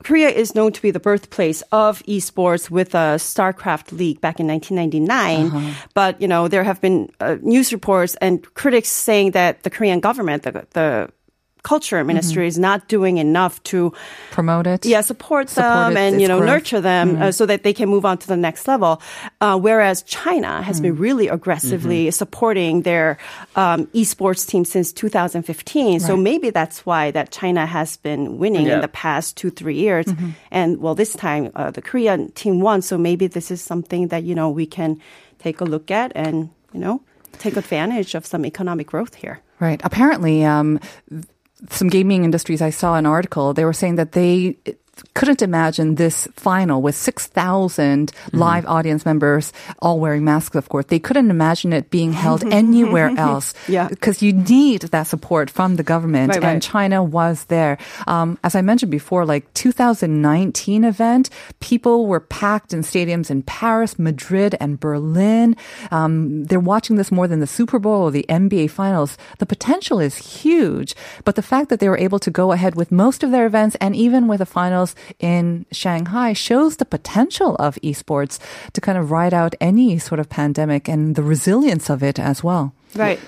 Korea 0.04 0.28
is 0.28 0.54
known 0.54 0.70
to 0.72 0.82
be 0.82 0.90
the 0.90 1.00
birthplace 1.00 1.62
of 1.72 2.02
esports 2.02 2.68
with 2.70 2.94
a 2.94 3.16
StarCraft 3.16 3.92
League 3.92 4.20
back 4.20 4.38
in 4.38 4.46
1999. 4.46 5.74
But, 5.94 6.20
you 6.20 6.28
know, 6.28 6.46
there 6.46 6.62
have 6.62 6.80
been 6.80 7.10
uh, 7.20 7.36
news 7.40 7.72
reports 7.72 8.14
and 8.20 8.42
critics 8.54 8.90
saying 8.90 9.30
that 9.30 9.62
the 9.62 9.70
Korean 9.70 10.00
government, 10.00 10.42
the, 10.42 10.66
the 10.72 11.10
culture 11.64 12.04
ministry 12.04 12.46
is 12.46 12.58
not 12.58 12.86
doing 12.88 13.16
enough 13.18 13.60
to 13.64 13.92
Promote 14.30 14.66
it. 14.68 14.86
yeah, 14.86 15.00
support, 15.00 15.48
Support 15.48 15.72
them 15.72 15.92
its- 15.92 15.98
and 16.12 16.20
you 16.22 16.28
know 16.28 16.38
growth. 16.38 16.50
nurture 16.52 16.80
them 16.80 17.20
uh, 17.20 17.32
so 17.32 17.46
that 17.46 17.62
they 17.64 17.72
can 17.72 17.88
move 17.88 18.04
on 18.04 18.18
to 18.18 18.28
the 18.28 18.36
next 18.36 18.68
level. 18.68 19.00
Uh, 19.40 19.58
whereas 19.58 20.02
China 20.04 20.62
has 20.62 20.80
been 20.80 20.94
really 20.96 21.26
aggressively 21.28 22.10
supporting 22.12 22.82
their 22.82 23.16
um, 23.56 23.86
esports 23.96 24.46
team 24.46 24.64
since 24.64 24.92
2015. 24.92 26.00
So 26.00 26.16
maybe 26.16 26.50
that's 26.50 26.84
why 26.86 27.10
that 27.12 27.30
China 27.32 27.64
has 27.66 27.96
been 27.96 28.38
winning 28.38 28.66
Yeah. 28.66 28.74
in 28.76 28.80
the 28.80 28.88
past 28.92 29.36
two 29.36 29.50
three 29.50 29.76
years. 29.76 30.06
And 30.52 30.78
well, 30.80 30.94
this 30.94 31.12
time 31.16 31.50
uh, 31.56 31.70
the 31.72 31.82
Korean 31.82 32.30
team 32.32 32.60
won. 32.60 32.82
So 32.82 32.98
maybe 32.98 33.26
this 33.26 33.50
is 33.50 33.60
something 33.64 34.08
that 34.08 34.22
you 34.24 34.34
know 34.34 34.50
we 34.50 34.66
can 34.66 35.00
take 35.40 35.60
a 35.60 35.64
look 35.64 35.90
at 35.90 36.12
and 36.14 36.50
you 36.74 36.80
know 36.80 37.00
take 37.40 37.56
advantage 37.56 38.14
of 38.14 38.26
some 38.26 38.44
economic 38.46 38.86
growth 38.86 39.14
here. 39.16 39.40
Right. 39.60 39.80
Apparently, 39.84 40.44
um, 40.44 40.78
some 41.70 41.88
gaming 41.88 42.24
industries, 42.24 42.62
I 42.62 42.70
saw 42.70 42.94
an 42.94 43.06
article, 43.06 43.54
they 43.54 43.64
were 43.64 43.72
saying 43.72 43.96
that 43.96 44.12
they 44.12 44.56
couldn't 45.14 45.42
imagine 45.42 45.94
this 45.94 46.28
final 46.34 46.82
with 46.82 46.94
6,000 46.94 48.12
live 48.32 48.66
audience 48.66 49.04
members 49.04 49.52
all 49.80 50.00
wearing 50.00 50.24
masks, 50.24 50.56
of 50.56 50.68
course. 50.68 50.86
They 50.86 50.98
couldn't 50.98 51.30
imagine 51.30 51.72
it 51.72 51.90
being 51.90 52.12
held 52.12 52.44
anywhere 52.52 53.08
else. 53.16 53.54
Yeah. 53.68 53.88
Because 53.88 54.22
you 54.22 54.32
need 54.32 54.82
that 54.82 55.06
support 55.06 55.50
from 55.50 55.76
the 55.76 55.82
government. 55.82 56.30
Right, 56.30 56.36
and 56.36 56.44
right. 56.44 56.62
China 56.62 57.02
was 57.02 57.44
there. 57.44 57.78
Um, 58.06 58.38
as 58.44 58.54
I 58.54 58.62
mentioned 58.62 58.90
before, 58.90 59.24
like 59.24 59.52
2019 59.54 60.84
event, 60.84 61.30
people 61.60 62.06
were 62.06 62.20
packed 62.20 62.72
in 62.72 62.80
stadiums 62.80 63.30
in 63.30 63.42
Paris, 63.42 63.98
Madrid, 63.98 64.56
and 64.60 64.78
Berlin. 64.78 65.56
Um, 65.90 66.44
they're 66.44 66.60
watching 66.60 66.96
this 66.96 67.12
more 67.12 67.28
than 67.28 67.40
the 67.40 67.46
Super 67.46 67.78
Bowl 67.78 68.02
or 68.02 68.10
the 68.10 68.26
NBA 68.28 68.70
finals. 68.70 69.16
The 69.38 69.46
potential 69.46 70.00
is 70.00 70.16
huge, 70.16 70.94
but 71.24 71.36
the 71.36 71.42
fact 71.42 71.68
that 71.70 71.80
they 71.80 71.88
were 71.88 71.98
able 71.98 72.18
to 72.18 72.30
go 72.30 72.52
ahead 72.52 72.74
with 72.74 72.92
most 72.92 73.22
of 73.22 73.30
their 73.30 73.46
events 73.46 73.76
and 73.80 73.94
even 73.96 74.28
with 74.28 74.38
the 74.38 74.46
finals 74.84 74.94
in 75.18 75.66
Shanghai 75.72 76.32
shows 76.32 76.76
the 76.76 76.84
potential 76.84 77.56
of 77.56 77.76
esports 77.82 78.38
to 78.72 78.80
kind 78.80 78.98
of 78.98 79.10
ride 79.10 79.34
out 79.34 79.54
any 79.60 79.98
sort 79.98 80.20
of 80.20 80.28
pandemic 80.28 80.88
and 80.88 81.16
the 81.16 81.22
resilience 81.22 81.90
of 81.90 82.02
it 82.02 82.18
as 82.18 82.42
well. 82.44 82.72
Right. 82.94 83.18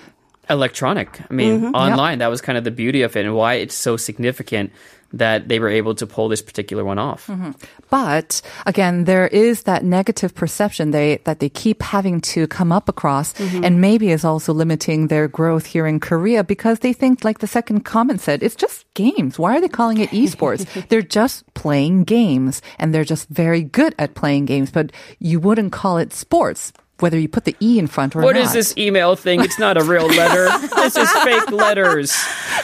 electronic. 0.49 1.21
I 1.29 1.35
mean, 1.35 1.61
mm-hmm. 1.61 1.75
online. 1.75 2.19
That 2.19 2.31
was 2.31 2.41
kind 2.41 2.57
of 2.57 2.65
the 2.65 2.71
beauty 2.71 3.03
of 3.03 3.17
it 3.17 3.25
and 3.25 3.35
why 3.35 3.55
it's 3.55 3.75
so 3.75 3.97
significant 3.97 4.71
that 5.13 5.49
they 5.49 5.59
were 5.59 5.69
able 5.69 5.95
to 5.95 6.07
pull 6.07 6.29
this 6.29 6.43
particular 6.43 6.85
one 6.85 6.99
off. 6.99 7.27
Mm-hmm. 7.27 7.53
But 7.91 8.43
again, 8.67 9.05
there 9.05 9.27
is 9.29 9.63
that 9.63 9.85
negative 9.85 10.35
perception 10.35 10.91
they, 10.91 11.19
that 11.25 11.41
they 11.41 11.49
keep 11.49 11.83
having 11.83 12.21
to 12.33 12.47
come 12.47 12.73
up 12.73 12.89
across 12.89 13.33
mm-hmm. 13.35 13.65
and 13.65 13.81
maybe 13.81 14.11
is 14.11 14.25
also 14.25 14.53
limiting 14.53 15.09
their 15.09 15.29
growth 15.29 15.67
here 15.67 15.87
in 15.87 16.01
Korea 16.01 16.45
because 16.45 16.81
they 16.81 16.93
think, 16.93 17.25
like 17.25 17.39
the 17.39 17.47
second 17.47 17.81
comment 17.85 18.21
said, 18.21 18.43
it's 18.43 18.57
just 18.57 18.85
games. 18.95 19.39
Why 19.39 19.57
are 19.57 19.61
they 19.61 19.69
calling 19.69 19.99
it 19.99 20.11
esports? 20.11 20.67
they're 20.89 21.03
just 21.03 21.43
playing 21.55 22.05
games 22.05 22.63
and 22.79 22.95
they're 22.95 23.05
just 23.05 23.29
very 23.29 23.63
good 23.63 23.95
at 23.99 24.15
playing 24.15 24.47
games, 24.47 24.71
but 24.71 24.93
you 25.19 25.41
wouldn't 25.41 25.73
call 25.73 25.99
it 25.99 26.13
sports. 26.13 26.73
Whether 26.99 27.19
you 27.19 27.29
put 27.29 27.45
the 27.45 27.55
E 27.61 27.79
in 27.79 27.89
front 27.89 28.17
or 28.17 28.23
What 28.23 28.37
not. 28.37 28.41
What 28.41 28.47
is 28.47 28.53
this 28.55 28.79
email 28.79 29.17
thing? 29.17 29.43
It's 29.43 29.59
not 29.59 29.77
a 29.77 29.85
real 29.85 30.07
letter. 30.07 30.49
this 30.77 30.97
is 30.97 31.13
fake 31.13 31.51
letters. 31.51 32.11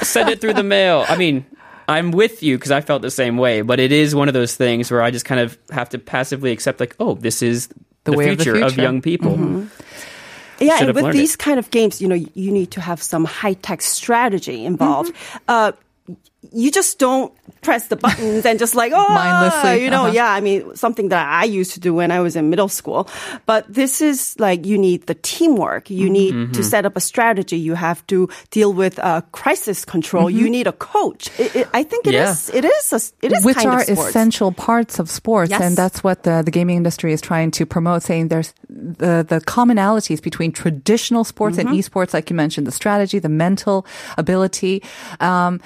Send 0.01 0.31
it 0.31 0.41
through 0.41 0.55
the 0.55 0.63
mail. 0.63 1.05
I 1.07 1.19
mean, 1.19 1.45
I'm 1.93 2.11
with 2.11 2.43
you 2.43 2.57
because 2.57 2.71
I 2.71 2.81
felt 2.81 3.03
the 3.03 3.11
same 3.11 3.37
way, 3.37 3.63
but 3.63 3.79
it 3.79 3.93
is 3.93 4.15
one 4.15 4.29
of 4.29 4.35
those 4.35 4.57
things 4.57 4.91
where 4.91 5.03
I 5.03 5.11
just 5.11 5.25
kind 5.25 5.41
of 5.41 5.57
have 5.71 5.89
to 5.91 5.99
passively 5.99 6.51
accept, 6.51 6.81
like, 6.81 6.97
oh, 6.99 7.15
this 7.15 7.43
is 7.43 7.69
The 8.05 8.11
the, 8.11 8.17
way 8.17 8.31
of 8.31 8.39
the 8.39 8.45
future, 8.45 8.65
of 8.65 8.77
young 8.77 9.01
people. 9.03 9.67
Yeah, 10.59 10.79
Should 10.79 10.89
and 10.91 10.95
with 11.07 11.13
these 11.13 11.35
it. 11.35 11.39
kind 11.39 11.59
of 11.59 11.71
games, 11.71 12.01
you 12.01 12.09
know, 12.09 12.15
you 12.35 12.53
need 12.53 12.71
to 12.73 12.81
have 12.81 13.03
some 13.03 13.25
high 13.25 13.55
tech 13.55 13.83
strategy 13.83 14.65
involved. 14.65 15.13
Uh, 15.49 15.73
you 16.51 16.73
just 16.73 16.99
don't 16.99 17.33
press 17.63 17.87
the 17.87 17.95
buttons 17.95 18.45
and 18.45 18.59
just 18.59 18.75
like 18.75 18.93
oh 18.93 19.09
Mindlessly, 19.15 19.85
you 19.85 19.91
know 19.91 20.07
uh-huh. 20.07 20.13
yeah 20.13 20.29
i 20.33 20.41
mean 20.41 20.75
something 20.75 21.09
that 21.11 21.25
i 21.29 21.45
used 21.45 21.73
to 21.75 21.81
do 21.81 21.95
when 21.95 22.11
i 22.11 22.19
was 22.19 22.35
in 22.35 22.51
middle 22.51 22.69
school 22.69 23.09
but 23.47 23.65
this 23.73 24.01
is 24.03 24.35
like 24.41 24.67
you 24.67 24.77
need 24.77 25.07
the 25.07 25.15
teamwork 25.15 25.89
you 25.89 26.11
need 26.11 26.35
Mm-hmm. 26.35 26.53
to 26.53 26.63
set 26.65 26.85
up 26.87 26.97
a 26.97 27.01
strategy 27.01 27.59
you 27.59 27.75
have 27.75 28.05
to 28.09 28.29
deal 28.51 28.73
with 28.73 28.99
uh, 28.99 29.21
crisis 29.33 29.85
control 29.85 30.29
you 30.31 30.51
need 30.51 30.67
a 30.67 30.73
coach 30.73 31.29
it, 31.39 31.55
it, 31.55 31.69
i 31.75 31.83
think 31.85 32.07
it 32.07 32.15
is. 32.15 32.51
Yeah. 32.53 32.59
it 32.59 32.65
is 32.65 32.93
a, 32.93 33.01
it 33.27 33.33
is 33.33 33.45
which 33.45 33.57
kind 33.57 33.69
are 33.71 33.81
of 33.81 33.87
sports. 33.87 34.09
essential 34.11 34.51
parts 34.53 34.99
of 34.99 35.09
sports, 35.11 35.51
Yes. 35.51 35.61
and 35.63 35.77
that's 35.77 36.03
what 36.03 36.23
the, 36.25 36.43
the 36.43 36.51
gaming 36.51 36.77
industry 36.77 37.13
is 37.13 37.21
trying 37.21 37.51
to 37.53 37.67
promote. 37.67 38.03
Saying 38.03 38.29
there's 38.29 38.53
the 38.69 39.23
the 39.29 39.41
commonalities 39.47 40.21
between 40.23 40.51
traditional 40.53 41.23
sports 41.25 41.57
Mm-hmm. 41.59 41.69
and 41.69 41.79
esports, 41.79 42.13
like 42.15 42.31
you 42.31 42.37
mentioned, 42.37 42.67
the 42.67 42.73
strategy, 42.73 43.19
the 43.19 43.29
mental 43.29 43.85
ability, 44.17 44.83
um, 45.21 45.61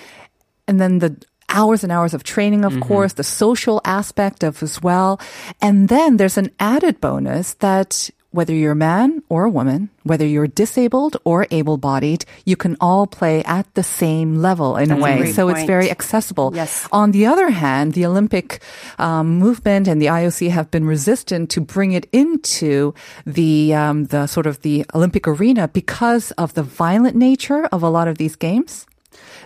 and 0.67 0.81
then 0.81 0.99
the 0.99 1.17
hours 1.49 1.83
and 1.85 1.93
hours 1.93 2.13
of 2.15 2.23
training, 2.23 2.65
of 2.65 2.75
course, 2.81 3.15
the 3.15 3.25
social 3.25 3.81
aspect 3.85 4.43
of 4.43 4.63
as 4.63 4.83
well, 4.83 5.21
and 5.63 5.89
then 5.89 6.17
there's 6.17 6.39
an 6.39 6.51
added 6.59 7.01
bonus 7.01 7.55
that. 7.55 8.11
Whether 8.33 8.53
you're 8.53 8.73
a 8.73 8.77
man 8.77 9.23
or 9.31 9.45
a 9.45 9.49
woman, 9.49 9.89
whether 10.03 10.27
you're 10.27 10.47
disabled 10.47 11.17
or 11.25 11.47
able-bodied, 11.51 12.27
you 12.45 12.55
can 12.55 12.77
all 12.83 13.07
play 13.07 13.43
at 13.45 13.65
the 13.73 13.83
same 13.83 14.43
level 14.43 14.77
in 14.77 14.91
That's 14.91 14.99
a 14.99 15.01
a 15.01 15.05
way. 15.05 15.19
great 15.19 15.35
So 15.35 15.49
it's 15.49 15.65
very 15.65 15.89
accessible. 15.91 16.53
Yes. 16.53 16.87
On 16.93 17.13
the 17.13 17.25
other 17.25 17.49
hand, 17.49 17.95
the 17.95 18.05
Olympic 18.05 18.61
um, 18.99 19.39
movement 19.39 19.89
and 19.89 20.03
the 20.03 20.11
IOC 20.13 20.51
have 20.51 20.69
been 20.71 20.85
resistant 20.85 21.49
to 21.57 21.63
bring 21.65 21.93
it 21.93 22.13
into 22.13 22.93
the 23.25 23.73
um, 23.73 24.05
the 24.13 24.27
sort 24.27 24.45
of 24.47 24.61
the 24.61 24.85
Olympic 24.93 25.25
arena 25.27 25.67
because 25.73 26.31
of 26.37 26.53
the 26.53 26.63
violent 26.63 27.17
nature 27.17 27.65
of 27.73 27.81
a 27.83 27.89
lot 27.89 28.07
of 28.07 28.19
these 28.19 28.37
games. 28.37 28.85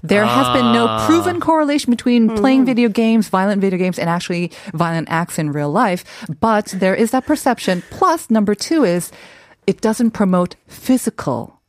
There 0.02 0.24
has 0.24 0.48
been 0.56 0.72
no 0.72 0.86
ah. 0.88 1.06
proven 1.06 1.40
correlation 1.40 1.90
between 1.90 2.28
hmm. 2.28 2.36
playing 2.36 2.64
video 2.64 2.88
games, 2.88 3.28
violent 3.28 3.60
video 3.60 3.78
games, 3.78 3.98
and 3.98 4.08
actually 4.08 4.50
violent 4.72 5.08
acts 5.10 5.38
in 5.38 5.52
real 5.52 5.70
life. 5.70 6.26
But 6.40 6.66
there 6.66 6.94
is 6.94 7.10
that 7.10 7.26
perception. 7.26 7.82
Plus, 7.90 8.30
number 8.30 8.54
two 8.54 8.84
is 8.84 9.12
it 9.66 9.80
doesn't 9.80 10.12
promote 10.12 10.56
physical 10.66 11.59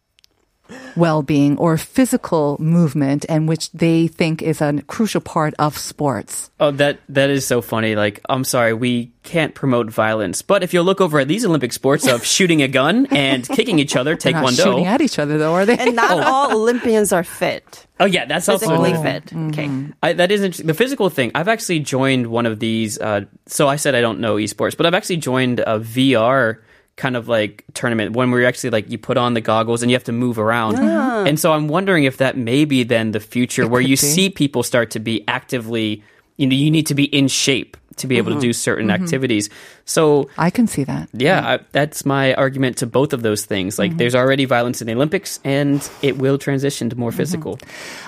well-being 0.96 1.58
or 1.58 1.78
physical 1.78 2.58
movement 2.60 3.26
and 3.30 3.48
which 3.48 3.72
they 3.72 4.08
think 4.08 4.42
is 4.42 4.62
a 4.62 4.82
crucial 4.88 5.22
part 5.22 5.54
of 5.60 5.78
sports. 5.78 6.52
Oh, 6.60 6.72
that 6.72 7.00
that 7.10 7.30
is 7.30 7.46
so 7.46 7.62
funny. 7.62 7.96
Like, 7.96 8.20
I'm 8.30 8.44
sorry, 8.44 8.74
we 8.74 9.12
can't 9.24 9.54
promote 9.54 9.90
violence, 9.92 10.42
but 10.42 10.64
if 10.64 10.74
you 10.74 10.82
look 10.82 11.00
over 11.00 11.20
at 11.20 11.28
these 11.28 11.46
Olympic 11.46 11.74
sports 11.74 12.08
of 12.08 12.26
shooting 12.36 12.62
a 12.62 12.68
gun 12.68 13.06
and 13.12 13.48
kicking 13.48 13.78
each 13.80 13.96
other, 13.96 14.16
They're 14.16 14.34
not 14.34 14.54
shooting 14.54 14.84
taekwondo. 14.84 14.86
at 14.88 15.02
each 15.02 15.20
other 15.20 15.38
though, 15.38 15.54
are 15.54 15.66
they? 15.66 15.78
and 15.78 15.96
not 15.96 16.12
all 16.26 16.52
olympians 16.56 17.14
are 17.14 17.24
fit 17.24 17.86
Oh 18.00 18.06
yeah, 18.06 18.26
that's 18.26 18.50
also 18.50 18.66
physically 18.68 18.92
another- 18.92 19.22
fit 19.22 19.34
okay 19.52 19.70
I, 20.02 20.14
that 20.14 20.32
is 20.32 20.42
interesting. 20.42 20.66
The 20.68 20.74
physical 20.74 21.10
thing. 21.10 21.32
I've 21.36 21.48
actually 21.48 21.80
joined 21.82 22.28
one 22.28 22.48
of 22.48 22.60
these. 22.60 22.98
Uh, 23.00 23.26
so 23.46 23.68
I 23.68 23.76
said 23.76 23.94
I 23.94 24.02
don't 24.02 24.20
know 24.20 24.36
esports, 24.38 24.76
but 24.76 24.86
I've 24.88 24.96
actually 24.96 25.18
joined 25.18 25.60
a 25.60 25.80
VR 25.80 26.58
kind 27.02 27.18
of 27.18 27.28
like 27.28 27.66
tournament 27.74 28.16
when 28.16 28.30
we're 28.30 28.46
actually 28.46 28.70
like 28.70 28.88
you 28.92 28.98
put 29.00 29.18
on 29.18 29.34
the 29.34 29.42
goggles 29.42 29.82
and 29.82 29.90
you 29.90 29.96
have 29.96 30.04
to 30.04 30.12
move 30.12 30.38
around. 30.38 30.76
Uh-huh. 30.76 31.24
And 31.26 31.40
so 31.40 31.52
I'm 31.52 31.68
wondering 31.68 32.04
if 32.04 32.18
that 32.18 32.38
may 32.38 32.64
be 32.64 32.84
then 32.84 33.12
the 33.12 33.20
future 33.20 33.68
where 33.68 33.82
you 33.82 33.94
be. 33.94 33.96
see 33.96 34.30
people 34.30 34.62
start 34.62 34.92
to 34.92 35.00
be 35.00 35.28
actively. 35.28 36.04
You 36.38 36.46
know, 36.46 36.56
you 36.56 36.70
need 36.70 36.86
to 36.88 36.96
be 36.96 37.06
in 37.06 37.28
shape 37.28 37.76
to 37.98 38.08
be 38.08 38.18
able 38.18 38.30
to 38.32 38.36
mm-hmm. 38.36 38.42
do 38.42 38.54
certain 38.54 38.88
mm-hmm. 38.88 39.04
activities. 39.04 39.50
So 39.86 40.30
I 40.38 40.50
can 40.50 40.68
see 40.68 40.84
that. 40.86 41.10
yeah, 41.14 41.56
I, 41.56 41.60
that's 41.72 42.06
my 42.06 42.34
argument 42.36 42.78
to 42.78 42.88
both 42.88 43.14
of 43.14 43.22
those 43.22 43.46
things. 43.46 43.78
Like, 43.80 43.98
there's 43.98 44.16
already 44.16 44.46
violence 44.46 44.82
in 44.82 44.88
the 44.88 44.94
Olympics, 44.94 45.40
and 45.44 45.88
it 46.02 46.18
will 46.18 46.38
transition 46.38 46.90
to 46.90 46.96
more 46.96 47.12
physical. 47.12 47.60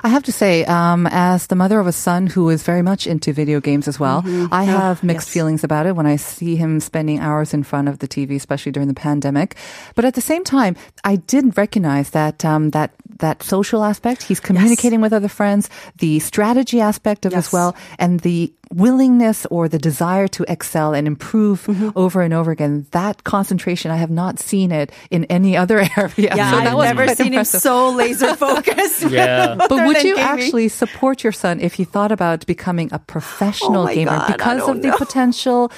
I 0.04 0.10
have 0.10 0.24
to 0.24 0.32
say, 0.32 0.66
um, 0.66 1.08
as 1.12 1.48
the 1.48 1.56
mother 1.56 1.80
of 1.80 1.88
a 1.88 1.92
son 1.92 2.28
who 2.28 2.50
is 2.50 2.64
very 2.64 2.82
much 2.82 3.08
into 3.08 3.34
video 3.34 3.60
games 3.60 3.88
as 3.88 4.00
well, 4.00 4.24
I 4.52 4.64
have 4.64 5.04
mixed 5.04 5.30
feelings 5.30 5.64
about 5.64 5.86
it 5.86 5.96
when 5.96 6.06
I 6.06 6.16
see 6.18 6.56
him 6.56 6.80
spending 6.80 7.20
hours 7.20 7.54
in 7.54 7.64
front 7.64 7.90
of 7.90 8.00
the 8.00 8.08
TV, 8.08 8.36
especially 8.36 8.72
during 8.72 8.88
the 8.88 8.94
pandemic. 8.94 9.56
But 9.96 10.06
at 10.06 10.14
the 10.14 10.22
same 10.22 10.44
time, 10.44 10.76
I 11.04 11.18
did 11.18 11.58
recognize 11.58 12.12
that 12.12 12.46
um, 12.46 12.72
that 12.72 12.92
that 13.20 13.44
social 13.44 13.84
aspect. 13.84 14.24
He's 14.24 14.40
communicating 14.40 15.02
with 15.02 15.14
other 15.14 15.28
friends, 15.28 15.70
the 15.98 16.20
strategy 16.20 16.82
aspect 16.82 17.26
of 17.26 17.34
as 17.34 17.52
well, 17.54 17.76
and 18.00 18.20
the 18.22 18.54
willingness 18.74 19.46
or 19.48 19.70
the 19.70 19.78
desire 19.78 20.28
to 20.28 20.44
excel 20.48 20.94
and 20.94 21.06
improve 21.08 21.66
Mm-hmm. 21.74 21.90
over 21.98 22.22
and 22.22 22.34
over 22.34 22.52
again. 22.52 22.86
That 22.92 23.24
concentration, 23.24 23.90
I 23.92 23.96
have 23.98 24.12
not 24.12 24.40
seen 24.40 24.72
it 24.72 24.92
in 25.10 25.26
any 25.26 25.58
other 25.58 25.80
area. 25.98 26.12
Yeah, 26.18 26.52
So 26.52 26.58
that 26.58 26.68
I've 26.68 26.74
was 26.76 26.86
never 26.86 27.08
seen 27.16 27.28
impressive. 27.34 27.54
him 27.56 27.62
so 27.62 27.90
laser 27.92 28.36
focused. 28.36 29.04
Yeah. 29.10 29.56
But 29.70 29.72
would 29.88 30.04
you 30.04 30.16
gaming. 30.16 30.20
actually 30.34 30.68
support 30.70 31.24
your 31.24 31.34
son 31.34 31.60
if 31.60 31.74
he 31.76 31.84
thought 31.84 32.12
about 32.12 32.46
becoming 32.46 32.90
a 32.92 33.00
professional 33.00 33.88
Oh 33.88 33.94
gamer 33.94 34.12
God, 34.18 34.28
because 34.34 34.62
of 34.62 34.68
don't 34.68 34.82
the 34.82 34.92
potential? 34.98 35.72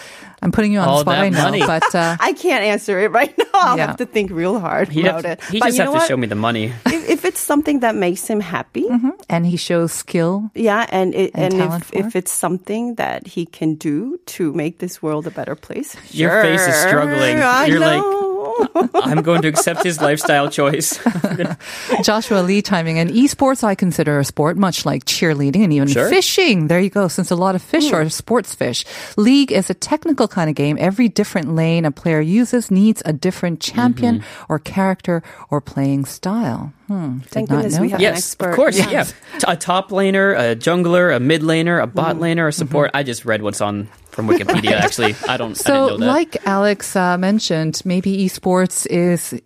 I'm 0.45 0.51
putting 0.53 0.71
you 0.73 0.79
on 0.79 0.87
All 0.87 0.97
the 1.01 1.09
spot, 1.09 1.15
that 1.17 1.23
I 1.25 1.29
know, 1.29 1.41
money. 1.43 1.59
but 1.65 1.89
uh, 1.95 2.17
I 2.21 2.33
can't 2.33 2.63
answer 2.63 2.99
it 3.01 3.09
right 3.09 3.33
now. 3.35 3.45
I'll 3.55 3.77
Yeah. 3.77 3.87
have 3.87 3.97
to 3.97 4.05
think 4.05 4.29
real 4.29 4.59
hard 4.59 4.89
He'd 4.89 5.05
about 5.09 5.25
have, 5.25 5.39
it. 5.39 5.43
he 5.49 5.57
but 5.59 5.65
just 5.73 5.77
you 5.77 5.83
have 5.83 5.89
know 5.89 5.97
to 5.97 5.99
what? 5.99 6.07
show 6.07 6.17
me 6.17 6.27
the 6.27 6.35
money. 6.37 6.65
if, 6.85 7.09
if 7.09 7.25
it's 7.25 7.39
something 7.41 7.79
that 7.81 7.95
makes 7.95 8.27
him 8.27 8.39
happy, 8.39 8.85
and 9.27 9.45
he 9.45 9.57
shows 9.57 9.91
skill. 9.91 10.51
yeah, 10.53 10.85
and 10.93 11.15
it, 11.15 11.31
And 11.33 11.53
and, 11.55 11.81
if, 11.81 11.93
if 11.93 12.15
it's 12.15 12.31
something 12.31 12.95
that 13.01 13.25
he 13.25 13.45
can 13.47 13.73
do 13.75 14.19
to 14.37 14.53
make 14.53 14.77
this 14.77 15.01
world 15.01 15.25
a 15.25 15.31
better 15.31 15.55
place, 15.55 15.97
Your 16.13 16.41
face 16.43 16.61
is 16.67 16.75
struggling. 16.75 17.41
I 17.41 17.65
You're 17.65 17.79
like- 17.79 18.01
know. 18.01 18.34
I'm 18.95 19.21
going 19.21 19.41
to 19.41 19.47
accept 19.47 19.83
his 19.83 20.01
lifestyle 20.01 20.49
choice. 20.49 20.99
Joshua 22.03 22.39
Lee 22.39 22.61
chiming 22.61 22.97
in. 22.97 23.09
Esports, 23.09 23.63
I 23.63 23.75
consider 23.75 24.19
a 24.19 24.25
sport, 24.25 24.57
much 24.57 24.85
like 24.85 25.05
cheerleading 25.05 25.63
and 25.63 25.73
even 25.73 25.87
Sure. 25.87 26.09
fishing. 26.09 26.67
There 26.67 26.79
you 26.79 26.89
go. 26.89 27.07
Since 27.07 27.31
a 27.31 27.35
lot 27.35 27.55
of 27.55 27.61
fish 27.61 27.89
hmm. 27.89 27.95
are 27.95 28.09
sports 28.09 28.55
fish. 28.55 28.85
League 29.17 29.51
is 29.51 29.69
a 29.69 29.73
technical 29.73 30.27
kind 30.27 30.49
of 30.49 30.55
game. 30.55 30.77
Every 30.79 31.09
different 31.09 31.55
lane 31.55 31.85
a 31.85 31.91
player 31.91 32.21
uses 32.21 32.71
needs 32.71 33.01
a 33.05 33.13
different 33.13 33.59
champion 33.59 34.19
mm-hmm. 34.19 34.45
or 34.51 34.59
character 34.59 35.23
or 35.49 35.61
playing 35.61 36.05
style. 36.05 36.73
Hmm. 36.87 37.19
Did 37.19 37.29
Thank 37.29 37.49
not 37.49 37.55
goodness 37.57 37.75
know 37.75 37.81
we 37.81 37.87
that. 37.87 37.91
have 37.91 37.99
an 37.99 38.03
yes, 38.03 38.17
expert. 38.17 38.49
of 38.49 38.55
course. 38.55 38.77
Yes. 38.77 38.91
Yeah. 38.91 39.39
T- 39.39 39.45
A 39.47 39.55
top 39.55 39.89
laner, 39.89 40.37
a 40.37 40.55
jungler, 40.55 41.15
a 41.15 41.19
mid 41.19 41.41
laner, 41.41 41.81
a 41.81 41.87
bot 41.87 42.15
mm-hmm. 42.15 42.23
laner, 42.23 42.47
a 42.47 42.51
support. 42.51 42.89
Mm-hmm. 42.89 42.97
I 42.97 43.03
just 43.03 43.25
read 43.25 43.41
what's 43.41 43.61
on 43.61 43.89
from 44.15 44.27
Wikipedia. 44.27 44.71
Actually, 44.85 45.15
I 45.27 45.37
don't. 45.37 45.51
I 45.51 45.53
So, 45.53 45.97
that. 45.97 46.05
like 46.05 46.37
Alex 46.47 46.95
uh, 46.95 47.17
mentioned, 47.17 47.81
maybe 47.85 48.25
esports 48.25 48.87
is 48.87 49.39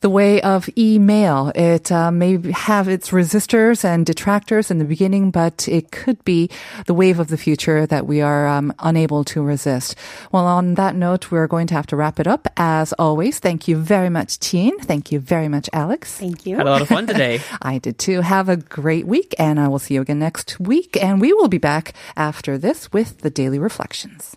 the 0.00 0.10
way 0.10 0.40
of 0.42 0.68
email. 0.76 1.52
It 1.54 1.90
uh, 1.90 2.10
may 2.10 2.38
have 2.52 2.88
its 2.88 3.10
resistors 3.10 3.84
and 3.84 4.04
detractors 4.04 4.70
in 4.70 4.78
the 4.78 4.84
beginning, 4.84 5.30
but 5.30 5.68
it 5.68 5.90
could 5.90 6.24
be 6.24 6.50
the 6.86 6.94
wave 6.94 7.18
of 7.18 7.28
the 7.28 7.36
future 7.36 7.86
that 7.86 8.06
we 8.06 8.20
are 8.20 8.46
um, 8.46 8.72
unable 8.80 9.24
to 9.24 9.42
resist. 9.42 9.94
Well, 10.32 10.46
on 10.46 10.74
that 10.74 10.94
note, 10.94 11.30
we're 11.30 11.46
going 11.46 11.66
to 11.68 11.74
have 11.74 11.86
to 11.88 11.96
wrap 11.96 12.20
it 12.20 12.26
up. 12.26 12.48
As 12.56 12.92
always, 12.94 13.38
thank 13.38 13.68
you 13.68 13.76
very 13.76 14.10
much, 14.10 14.38
Teen. 14.38 14.78
Thank 14.78 15.12
you 15.12 15.20
very 15.20 15.48
much, 15.48 15.68
Alex. 15.72 16.16
Thank 16.18 16.46
you. 16.46 16.56
Had 16.56 16.66
a 16.66 16.70
lot 16.70 16.82
of 16.82 16.88
fun 16.88 17.06
today. 17.16 17.40
I 17.62 17.78
did 17.78 17.98
too. 17.98 18.20
Have 18.20 18.48
a 18.48 18.56
great 18.56 19.06
week, 19.06 19.34
and 19.38 19.58
I 19.58 19.68
will 19.68 19.78
see 19.78 19.94
you 19.94 20.02
again 20.02 20.18
next 20.18 20.58
week. 20.60 20.96
And 21.02 21.20
we 21.20 21.32
will 21.32 21.48
be 21.48 21.58
back 21.58 21.94
after 22.16 22.58
this 22.58 22.92
with 22.92 23.20
the 23.20 23.30
daily 23.30 23.58
reflections. 23.58 24.36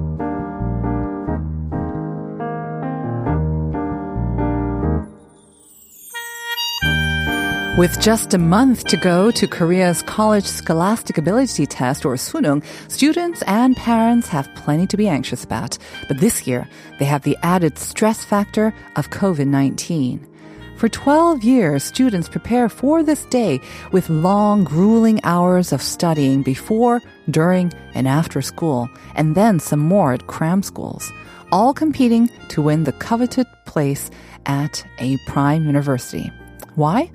With 7.77 8.01
just 8.01 8.33
a 8.33 8.37
month 8.37 8.83
to 8.87 8.97
go 8.97 9.31
to 9.31 9.47
Korea's 9.47 10.01
College 10.01 10.43
Scholastic 10.43 11.17
Ability 11.17 11.65
Test, 11.65 12.03
or 12.03 12.15
Sunung, 12.15 12.65
students 12.89 13.43
and 13.43 13.77
parents 13.77 14.27
have 14.27 14.53
plenty 14.55 14.85
to 14.87 14.97
be 14.97 15.07
anxious 15.07 15.45
about. 15.45 15.77
But 16.09 16.19
this 16.19 16.45
year, 16.45 16.67
they 16.99 17.05
have 17.05 17.21
the 17.21 17.37
added 17.43 17.77
stress 17.77 18.25
factor 18.25 18.73
of 18.97 19.09
COVID 19.09 19.47
19. 19.47 20.27
For 20.75 20.89
12 20.89 21.45
years, 21.45 21.81
students 21.85 22.27
prepare 22.27 22.67
for 22.67 23.03
this 23.03 23.23
day 23.27 23.61
with 23.93 24.09
long, 24.09 24.65
grueling 24.65 25.21
hours 25.23 25.71
of 25.71 25.81
studying 25.81 26.43
before, 26.43 27.01
during, 27.29 27.71
and 27.93 28.05
after 28.05 28.41
school, 28.41 28.89
and 29.15 29.33
then 29.33 29.61
some 29.61 29.79
more 29.79 30.11
at 30.11 30.27
cram 30.27 30.61
schools, 30.61 31.09
all 31.53 31.73
competing 31.73 32.29
to 32.49 32.61
win 32.61 32.83
the 32.83 32.91
coveted 32.91 33.47
place 33.65 34.11
at 34.45 34.85
a 34.99 35.15
prime 35.25 35.65
university. 35.65 36.29
Why? 36.75 37.11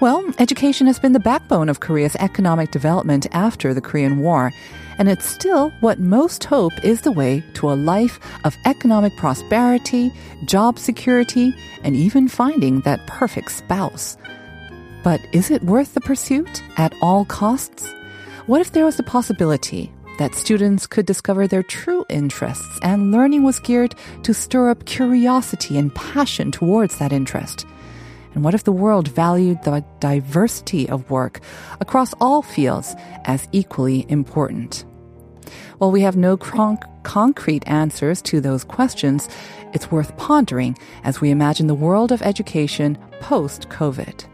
Well, 0.00 0.24
education 0.38 0.88
has 0.88 0.98
been 0.98 1.12
the 1.12 1.20
backbone 1.20 1.68
of 1.68 1.78
Korea's 1.78 2.16
economic 2.16 2.72
development 2.72 3.28
after 3.32 3.72
the 3.72 3.80
Korean 3.80 4.18
War, 4.18 4.52
and 4.98 5.08
it's 5.08 5.24
still 5.24 5.70
what 5.80 6.00
most 6.00 6.42
hope 6.44 6.72
is 6.84 7.02
the 7.02 7.12
way 7.12 7.44
to 7.54 7.70
a 7.70 7.74
life 7.74 8.18
of 8.44 8.56
economic 8.66 9.16
prosperity, 9.16 10.12
job 10.46 10.80
security, 10.80 11.54
and 11.84 11.94
even 11.94 12.26
finding 12.26 12.80
that 12.80 13.06
perfect 13.06 13.52
spouse. 13.52 14.16
But 15.04 15.20
is 15.32 15.50
it 15.50 15.62
worth 15.62 15.94
the 15.94 16.00
pursuit 16.00 16.62
at 16.76 16.92
all 17.00 17.24
costs? 17.24 17.88
What 18.46 18.60
if 18.60 18.72
there 18.72 18.84
was 18.84 18.96
the 18.96 19.04
possibility 19.04 19.92
that 20.18 20.34
students 20.34 20.88
could 20.88 21.06
discover 21.06 21.46
their 21.46 21.62
true 21.62 22.04
interests 22.08 22.78
and 22.82 23.12
learning 23.12 23.44
was 23.44 23.60
geared 23.60 23.94
to 24.24 24.34
stir 24.34 24.70
up 24.70 24.86
curiosity 24.86 25.78
and 25.78 25.94
passion 25.94 26.50
towards 26.50 26.98
that 26.98 27.12
interest? 27.12 27.64
And 28.34 28.42
what 28.42 28.54
if 28.54 28.64
the 28.64 28.72
world 28.72 29.08
valued 29.08 29.62
the 29.62 29.84
diversity 30.00 30.88
of 30.88 31.10
work 31.10 31.40
across 31.80 32.14
all 32.20 32.42
fields 32.42 32.94
as 33.24 33.48
equally 33.52 34.04
important? 34.08 34.84
While 35.78 35.92
we 35.92 36.02
have 36.02 36.16
no 36.16 36.36
concrete 36.36 37.66
answers 37.66 38.22
to 38.22 38.40
those 38.40 38.64
questions, 38.64 39.28
it's 39.72 39.90
worth 39.90 40.16
pondering 40.16 40.76
as 41.04 41.20
we 41.20 41.30
imagine 41.30 41.66
the 41.66 41.74
world 41.74 42.12
of 42.12 42.22
education 42.22 42.98
post 43.20 43.68
COVID. 43.68 44.24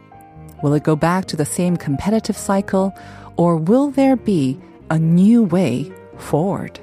Will 0.62 0.74
it 0.74 0.84
go 0.84 0.96
back 0.96 1.24
to 1.26 1.36
the 1.36 1.46
same 1.46 1.76
competitive 1.76 2.36
cycle, 2.36 2.94
or 3.36 3.56
will 3.56 3.90
there 3.90 4.16
be 4.16 4.60
a 4.90 4.98
new 4.98 5.42
way 5.42 5.90
forward? 6.18 6.78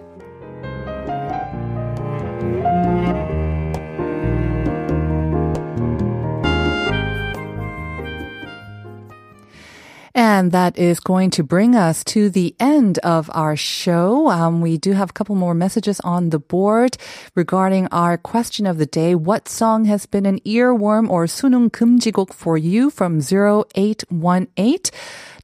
And 10.37 10.53
that 10.53 10.77
is 10.79 11.01
going 11.01 11.31
to 11.31 11.43
bring 11.43 11.75
us 11.75 12.05
to 12.13 12.29
the 12.29 12.55
end 12.61 12.99
of 12.99 13.31
our 13.33 13.57
show. 13.57 14.29
Um, 14.29 14.61
we 14.61 14.77
do 14.77 14.93
have 14.93 15.11
a 15.11 15.13
couple 15.13 15.37
more 15.37 15.55
messages 15.55 16.01
on 16.01 16.31
the 16.31 16.39
board 16.39 16.99
regarding 17.35 17.89
our 17.89 18.19
question 18.19 18.67
of 18.67 18.77
the 18.77 18.87
day. 18.87 19.15
What 19.15 19.49
song 19.49 19.87
has 19.87 20.05
been 20.05 20.27
an 20.27 20.41
earworm 20.41 21.09
or 21.09 21.25
sunung 21.25 21.71
금지곡 21.71 22.35
for 22.35 22.59
you 22.59 22.91
from 22.91 23.21
0818? 23.21 24.91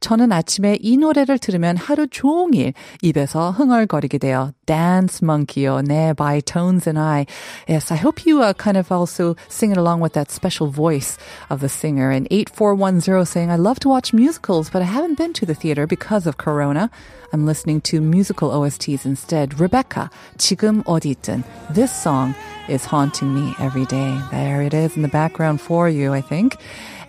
저는 0.03 0.31
아침에 0.31 0.77
이 0.81 0.97
노래를 0.97 1.39
들으면 1.39 1.77
하루 1.77 2.07
종일 2.07 2.73
입에서 3.01 3.51
흥얼거리게 3.51 4.17
돼요. 4.17 4.53
Dance 4.65 5.21
Monkey요. 5.23 5.81
네, 5.81 6.13
by 6.15 6.41
Tones 6.41 6.87
and 6.87 6.99
I. 6.99 7.25
Yes, 7.67 7.91
I 7.91 7.97
hope 7.97 8.25
you 8.25 8.43
uh, 8.43 8.53
kind 8.53 8.77
of 8.77 8.91
also 8.91 9.35
sing 9.47 9.71
it 9.71 9.77
along 9.77 9.99
with 9.99 10.13
that 10.13 10.29
special 10.31 10.67
voice 10.67 11.17
of 11.49 11.59
the 11.59 11.69
singer. 11.69 12.11
And 12.11 12.27
8410 12.29 13.25
saying, 13.25 13.49
I 13.49 13.55
love 13.55 13.79
to 13.79 13.89
watch 13.89 14.13
musicals, 14.13 14.69
but 14.69 14.81
I 14.81 14.85
haven't 14.85 15.17
been 15.17 15.33
to 15.33 15.45
the 15.45 15.55
theater 15.55 15.87
because 15.87 16.27
of 16.27 16.37
Corona. 16.37 16.91
I'm 17.33 17.45
listening 17.45 17.81
to 17.81 18.01
musical 18.01 18.49
OSTs 18.51 19.05
instead. 19.05 19.59
Rebecca, 19.59 20.09
지금 20.37 20.83
어디든. 20.83 21.43
This 21.73 21.91
song 21.91 22.35
is 22.67 22.85
haunting 22.85 23.33
me 23.33 23.55
every 23.59 23.85
day. 23.85 24.19
There 24.31 24.61
it 24.61 24.73
is 24.73 24.95
in 24.95 25.01
the 25.01 25.09
background 25.09 25.61
for 25.61 25.89
you, 25.89 26.13
I 26.13 26.21
think. 26.21 26.57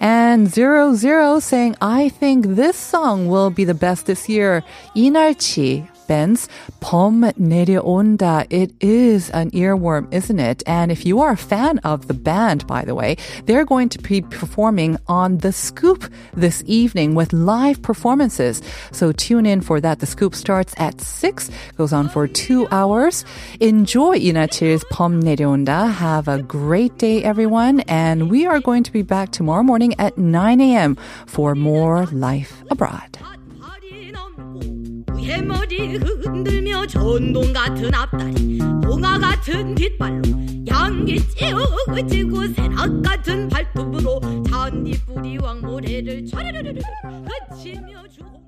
And 0.01 0.49
Zero 0.49 0.95
Zero 0.95 1.40
saying, 1.40 1.77
I 1.81 2.09
think 2.09 2.57
this 2.57 2.77
song 2.77 3.27
will 3.29 3.51
be 3.51 3.64
the 3.64 3.75
best 3.75 4.07
this 4.07 4.29
year. 4.29 4.62
이날치, 4.95 5.87
Benz, 6.08 6.48
봄 6.80 7.32
내려온다. 7.39 8.46
It 8.50 8.74
is 8.82 9.30
an 9.32 9.52
earworm, 9.52 10.08
isn't 10.13 10.39
it? 10.39 10.63
And 10.65 10.91
if 10.91 11.06
you 11.06 11.22
are 11.22 11.32
a 11.32 11.38
fan 11.38 11.80
of 11.80 12.08
the 12.08 12.13
band, 12.13 12.68
by 12.68 12.86
the 12.86 12.96
way, 12.96 13.18
they're 13.46 13.65
going 13.65 13.89
to 13.89 14.00
be 14.00 14.22
performing 14.22 14.98
on 15.08 15.39
The 15.39 15.52
Scoop 15.52 16.06
this 16.34 16.63
evening 16.65 17.15
with 17.15 17.34
live 17.34 17.82
performances. 17.82 18.62
So 18.91 19.12
tune 19.12 19.46
in 19.46 19.62
for 19.62 19.82
that. 19.82 20.00
The 20.00 20.06
Scoop 20.06 20.36
starts 20.36 20.74
at 20.78 21.02
6, 21.02 21.50
goes 21.78 21.94
on 21.94 22.10
for 22.10 22.28
two 22.28 22.68
hours. 22.72 23.26
Enjoy 23.60 24.18
Leenalchi's 24.18 24.84
Pom 24.91 25.22
내려온다. 25.22 25.91
Have 25.91 26.28
a 26.28 26.41
great 26.41 26.98
day, 26.98 27.24
everyone. 27.24 27.82
And 27.82 28.30
we 28.30 28.46
are 28.46 28.60
going 28.60 28.84
to 28.84 28.91
be 28.91 29.02
back 29.02 29.32
tomorrow 29.32 29.63
morning 29.63 29.94
at 30.00 30.18
9 30.18 30.62
a.m. 30.62 30.98
for 31.26 31.56
more 31.56 32.06
Life 32.08 32.63
Abroad. 32.70 33.18
해머리 35.26 35.98
흔들며 35.98 36.86
전동 36.86 37.52
같은 37.52 37.94
앞다리 37.94 38.60
봉화 38.84 39.18
같은 39.18 39.74
뒷발로 39.74 40.22
양기 40.68 41.18
찌우지고 41.30 42.48
새낙 42.54 43.02
같은 43.02 43.50
발톱으로 43.50 44.22
잔디뿌리 44.44 45.38
왕모래를 45.40 46.26
촤르르르 46.26 46.80
그치며 47.50 48.08
주홍 48.08 48.45